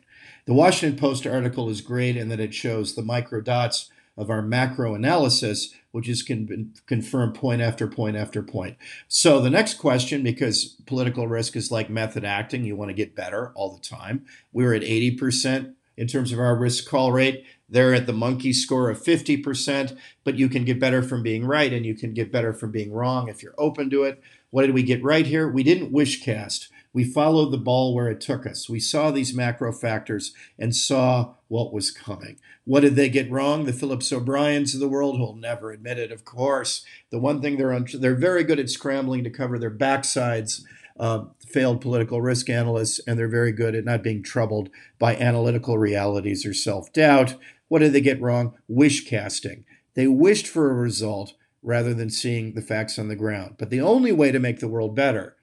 The 0.47 0.55
Washington 0.55 0.99
Post 0.99 1.27
article 1.27 1.69
is 1.69 1.81
great 1.81 2.17
in 2.17 2.29
that 2.31 2.41
it 2.41 2.55
shows 2.55 2.95
the 2.95 3.03
micro 3.03 3.41
dots 3.41 3.91
of 4.17 4.31
our 4.31 4.43
macro 4.43 4.95
analysis, 4.95 5.75
which 5.91 6.09
is 6.09 6.23
con- 6.23 6.73
confirmed 6.87 7.35
point 7.35 7.63
after 7.63 7.87
point 7.87 8.17
after 8.17 8.43
point. 8.43 8.77
So 9.09 9.41
the 9.41 9.51
next 9.51 9.75
question, 9.75 10.23
because 10.23 10.77
political 10.87 11.29
risk 11.29 11.57
is 11.57 11.71
like 11.71 11.89
method 11.89 12.25
acting, 12.25 12.65
you 12.65 12.77
want 12.77 12.91
to 12.91 12.95
get 12.95 13.15
better 13.15 13.53
all 13.55 13.75
the 13.75 13.83
time. 13.83 14.25
We 14.53 14.65
were 14.65 14.75
at 14.75 14.83
80% 14.83 15.75
in 15.97 16.07
terms 16.07 16.33
of 16.33 16.39
our 16.39 16.57
risk 16.57 16.89
call 16.89 17.13
rate. 17.13 17.45
They're 17.69 17.95
at 17.95 18.07
the 18.07 18.13
monkey 18.13 18.53
score 18.53 18.91
of 18.91 19.03
50%, 19.03 19.97
but 20.25 20.37
you 20.37 20.49
can 20.49 20.65
get 20.65 20.81
better 20.81 21.03
from 21.03 21.23
being 21.23 21.47
right 21.47 21.73
and 21.73 21.87
you 21.87 21.95
can 21.95 22.13
get 22.13 22.31
better 22.31 22.53
from 22.53 22.71
being 22.71 22.93
wrong 22.93 23.29
if 23.29 23.43
you're 23.43 23.55
open 23.57 23.89
to 23.91 24.05
it. 24.05 24.23
What 24.51 24.67
did 24.67 24.75
we 24.75 24.83
get 24.83 25.03
right 25.03 25.27
here? 25.27 25.49
We 25.49 25.63
didn't 25.63 25.93
wish 25.93 26.23
cast. 26.23 26.69
We 26.93 27.05
followed 27.05 27.51
the 27.51 27.59
ball 27.59 27.95
where 27.95 28.11
it 28.11 28.21
took 28.21 28.47
us. 28.47 28.69
We 28.69 28.79
saw 28.79 29.11
these 29.11 29.35
macro 29.35 29.73
factors 29.73 30.35
and 30.59 30.77
saw 30.77 31.35
what 31.49 31.73
was 31.73 31.91
coming. 31.91 32.37
What 32.65 32.81
did 32.81 32.97
they 32.97 33.09
get 33.09 33.31
wrong? 33.31 33.65
The 33.65 33.73
Phillips 33.73 34.13
O'Briens 34.13 34.75
of 34.75 34.81
the 34.81 34.89
world 34.89 35.17
who'll 35.17 35.35
never 35.35 35.73
admit 35.73 35.99
it, 35.99 36.13
of 36.13 36.25
course. 36.25 36.85
The 37.11 37.19
one 37.19 37.41
thing 37.41 37.57
they're 37.57 37.73
un- 37.73 37.89
they're 37.95 38.15
very 38.15 38.45
good 38.45 38.61
at 38.61 38.69
scrambling 38.69 39.25
to 39.25 39.31
cover 39.31 39.59
their 39.59 39.71
backsides. 39.71 40.63
Uh, 41.01 41.25
failed 41.53 41.81
political 41.81 42.21
risk 42.21 42.49
analysts, 42.49 43.01
and 43.07 43.19
they're 43.19 43.29
very 43.29 43.53
good 43.53 43.75
at 43.75 43.85
not 43.85 44.03
being 44.03 44.23
troubled 44.23 44.71
by 44.99 45.17
analytical 45.17 45.79
realities 45.79 46.47
or 46.47 46.55
self 46.55 46.93
doubt. 46.93 47.37
What 47.69 47.81
did 47.81 47.93
they 47.93 48.01
get 48.01 48.21
wrong? 48.21 48.55
Wish 48.69 49.09
casting. 49.09 49.65
They 49.95 50.07
wished 50.07 50.47
for 50.47 50.71
a 50.71 50.75
result 50.75 51.35
rather 51.63 51.95
than 51.95 52.11
seeing 52.11 52.55
the 52.55 52.63
facts 52.63 52.99
on 52.99 53.09
the 53.09 53.17
ground. 53.17 53.57
But 53.59 53.71
the 53.71 53.81
only 53.81 54.13
way 54.13 54.33
to 54.33 54.41
make 54.41 54.61
the 54.61 54.69
world 54.69 54.97
better, 54.97 55.37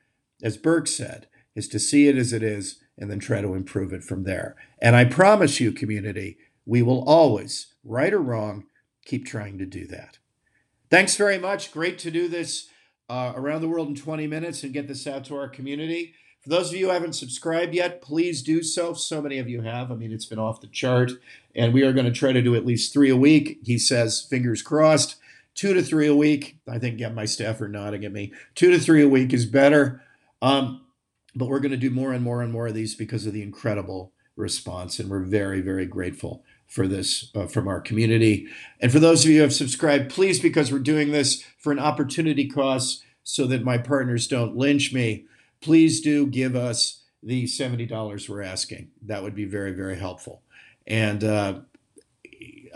as 0.44 0.58
Burke 0.58 0.88
said, 0.88 1.28
is 1.56 1.68
to 1.70 1.80
see 1.80 2.08
it 2.08 2.18
as 2.18 2.34
it 2.34 2.44
is 2.44 2.80
and 2.98 3.10
then 3.10 3.20
try 3.20 3.42
to 3.42 3.54
improve 3.54 3.94
it 3.94 4.04
from 4.04 4.24
there. 4.24 4.56
And 4.82 4.96
I 4.96 5.06
promise 5.06 5.60
you, 5.60 5.72
community, 5.72 6.38
we 6.66 6.82
will 6.82 7.04
always, 7.08 7.74
right 7.84 8.14
or 8.14 8.22
wrong, 8.22 8.66
keep 9.06 9.26
trying 9.26 9.58
to 9.58 9.66
do 9.66 9.88
that. 9.88 10.20
Thanks 10.90 11.16
very 11.16 11.38
much. 11.38 11.72
Great 11.72 11.98
to 12.00 12.12
do 12.12 12.28
this 12.28 12.68
uh, 13.10 13.34
around 13.36 13.62
the 13.62 13.68
world 13.68 13.88
in 13.88 13.96
20 13.96 14.28
minutes 14.28 14.64
and 14.64 14.74
get 14.74 14.88
this 14.88 15.08
out 15.08 15.26
to 15.26 15.36
our 15.36 15.50
community. 15.50 16.14
For 16.42 16.50
those 16.50 16.70
of 16.70 16.78
you 16.78 16.88
who 16.88 16.94
haven't 16.94 17.14
subscribed 17.14 17.74
yet, 17.74 18.02
please 18.02 18.42
do 18.42 18.64
so. 18.64 18.94
So 18.94 19.22
many 19.22 19.40
of 19.40 19.50
you 19.50 19.62
have. 19.62 19.92
I 19.92 19.96
mean, 19.96 20.12
it's 20.12 20.26
been 20.26 20.40
off 20.40 20.62
the 20.62 20.68
chart. 20.68 21.12
And 21.54 21.74
we 21.74 21.84
are 21.84 21.92
going 21.92 22.06
to 22.06 22.12
try 22.12 22.32
to 22.32 22.42
do 22.42 22.56
at 22.56 22.66
least 22.66 22.94
three 22.94 23.10
a 23.10 23.18
week. 23.18 23.60
He 23.64 23.78
says, 23.78 24.22
fingers 24.22 24.62
crossed, 24.62 25.18
two 25.54 25.74
to 25.74 25.82
three 25.82 26.08
a 26.08 26.16
week. 26.16 26.60
I 26.68 26.80
think 26.80 27.00
yeah, 27.00 27.10
my 27.10 27.26
staff 27.26 27.60
are 27.60 27.68
nodding 27.68 28.06
at 28.06 28.14
me. 28.14 28.32
Two 28.56 28.72
to 28.72 28.80
three 28.80 29.04
a 29.04 29.10
week 29.10 29.34
is 29.34 29.46
better. 29.46 30.02
Um, 30.42 30.86
but 31.36 31.50
we're 31.50 31.60
going 31.60 31.72
to 31.72 31.78
do 31.78 31.90
more 31.90 32.14
and 32.14 32.24
more 32.24 32.42
and 32.42 32.54
more 32.54 32.68
of 32.68 32.74
these 32.74 32.96
because 32.96 33.26
of 33.26 33.34
the 33.34 33.44
incredible 33.44 34.14
response. 34.38 35.00
And 35.00 35.10
we're 35.10 35.20
very, 35.20 35.60
very 35.60 35.86
grateful 35.86 36.44
for 36.70 36.88
this 36.88 37.32
uh, 37.36 37.48
from 37.48 37.68
our 37.68 37.82
community. 37.82 38.48
And 38.80 38.92
for 38.92 39.00
those 39.00 39.26
of 39.26 39.32
you 39.32 39.38
who 39.38 39.42
have 39.42 39.54
subscribed, 39.54 40.12
please, 40.12 40.40
because 40.40 40.72
we're 40.72 40.80
doing 40.80 41.12
this 41.12 41.44
for 41.58 41.72
an 41.74 41.80
opportunity 41.80 42.48
cost 42.48 43.04
so 43.24 43.46
that 43.48 43.64
my 43.64 43.78
partners 43.78 44.28
don't 44.28 44.56
lynch 44.56 44.94
me, 44.94 45.26
please 45.62 46.00
do 46.00 46.28
give 46.28 46.56
us 46.56 47.04
the 47.22 47.46
$70 47.46 48.30
we're 48.30 48.42
asking. 48.42 48.90
That 49.02 49.24
would 49.24 49.36
be 49.36 49.46
very, 49.46 49.74
very 49.74 49.98
helpful. 49.98 50.44
And 50.88 51.24
uh, 51.24 51.60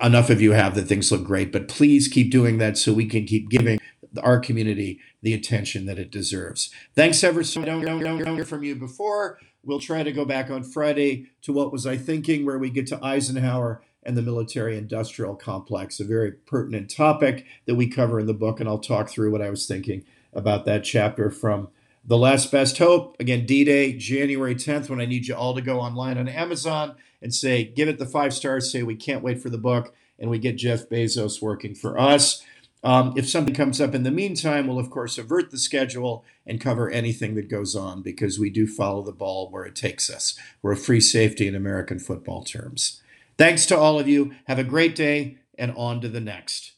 enough 0.02 0.30
of 0.30 0.42
you 0.42 0.52
have 0.52 0.76
that 0.76 0.88
things 0.88 1.12
look 1.12 1.24
great, 1.24 1.52
but 1.52 1.68
please 1.68 2.08
keep 2.08 2.32
doing 2.32 2.58
that 2.58 2.78
so 2.78 2.94
we 2.94 3.06
can 3.06 3.26
keep 3.26 3.50
giving 3.50 3.80
our 4.22 4.40
community 4.40 5.00
the 5.22 5.34
attention 5.34 5.86
that 5.86 5.98
it 5.98 6.12
deserves. 6.12 6.72
Thanks 6.96 7.24
ever 7.24 7.44
so 7.44 7.62
much. 7.62 7.68
Don't, 7.68 7.86
don't, 7.86 8.02
don't 8.02 8.36
hear 8.36 8.46
from 8.46 8.64
you 8.64 8.76
before. 8.76 9.40
We'll 9.65 9.80
try 9.80 10.04
to 10.04 10.12
go 10.12 10.26
back 10.26 10.49
on 10.49 10.63
Friday 10.63 11.28
to 11.43 11.54
what 11.54 11.71
was 11.71 11.88
I 11.88 11.95
thinking, 11.95 12.45
where 12.45 12.60
we 12.60 12.69
get 12.69 12.88
to 12.88 13.04
Eisenhower 13.04 13.82
and 14.04 14.17
the 14.17 14.21
military 14.21 14.78
industrial 14.78 15.36
complex, 15.36 15.99
a 15.99 16.04
very 16.04 16.34
pertinent 16.34 16.93
topic 16.93 17.45
that 17.65 17.76
we 17.76 17.88
cover 17.88 18.19
in 18.19 18.28
the 18.28 18.34
book. 18.34 18.60
And 18.60 18.67
I'll 18.67 18.80
talk 18.80 19.10
through 19.10 19.32
what 19.32 19.41
I 19.41 19.49
was 19.49 19.65
thinking 19.65 20.04
about 20.34 20.65
that 20.65 20.84
chapter 20.84 21.32
from 21.32 21.69
The 22.04 22.17
Last 22.17 22.52
Best 22.52 22.78
Hope. 22.78 23.15
Again, 23.19 23.45
D 23.45 23.63
Day, 23.63 23.93
January 23.93 24.56
10th, 24.56 24.89
when 24.89 24.99
I 24.99 25.06
need 25.06 25.28
you 25.28 25.36
all 25.36 25.56
to 25.56 25.62
go 25.62 25.80
online 25.80 26.17
on 26.17 26.28
Amazon 26.28 26.95
and 27.21 27.34
say, 27.34 27.63
give 27.63 27.88
it 27.88 27.99
the 27.99 28.06
five 28.06 28.34
stars, 28.34 28.69
say, 28.69 28.84
we 28.84 28.95
can't 28.95 29.23
wait 29.23 29.41
for 29.41 29.49
the 29.49 29.58
book, 29.58 29.95
and 30.19 30.30
we 30.30 30.39
get 30.39 30.58
Jeff 30.58 30.89
Bezos 30.89 31.41
working 31.41 31.73
for 31.73 31.97
us. 31.97 32.43
Um, 32.84 33.13
if 33.15 33.30
something 33.30 33.56
comes 33.56 33.80
up 33.80 33.96
in 33.96 34.04
the 34.04 34.12
meantime, 34.12 34.67
we'll 34.67 34.80
of 34.80 34.89
course 34.89 35.17
avert 35.17 35.52
the 35.52 35.58
schedule 35.58 36.26
and 36.46 36.60
cover 36.60 36.89
anything 36.89 37.36
that 37.36 37.50
goes 37.50 37.76
on 37.76 38.02
because 38.02 38.38
we 38.38 38.50
do 38.50 38.67
follow 38.67 39.02
the 39.02 39.13
ball 39.13 39.50
where 39.50 39.63
it 39.63 39.76
takes 39.76 40.10
us. 40.10 40.38
We're 40.62 40.74
a 40.74 40.78
free 40.78 41.00
safety 41.00 41.48
in 41.48 41.56
American 41.56 42.00
football 42.00 42.43
terms. 42.43 43.02
Thanks 43.38 43.65
to 43.67 43.78
all 43.78 44.00
of 44.00 44.08
you. 44.08 44.36
Have 44.48 44.60
a 44.60 44.63
great 44.63 44.96
day 44.96 45.38
and 45.58 45.72
on 45.78 46.02
to 46.02 46.10
the 46.10 46.19
next. 46.19 46.73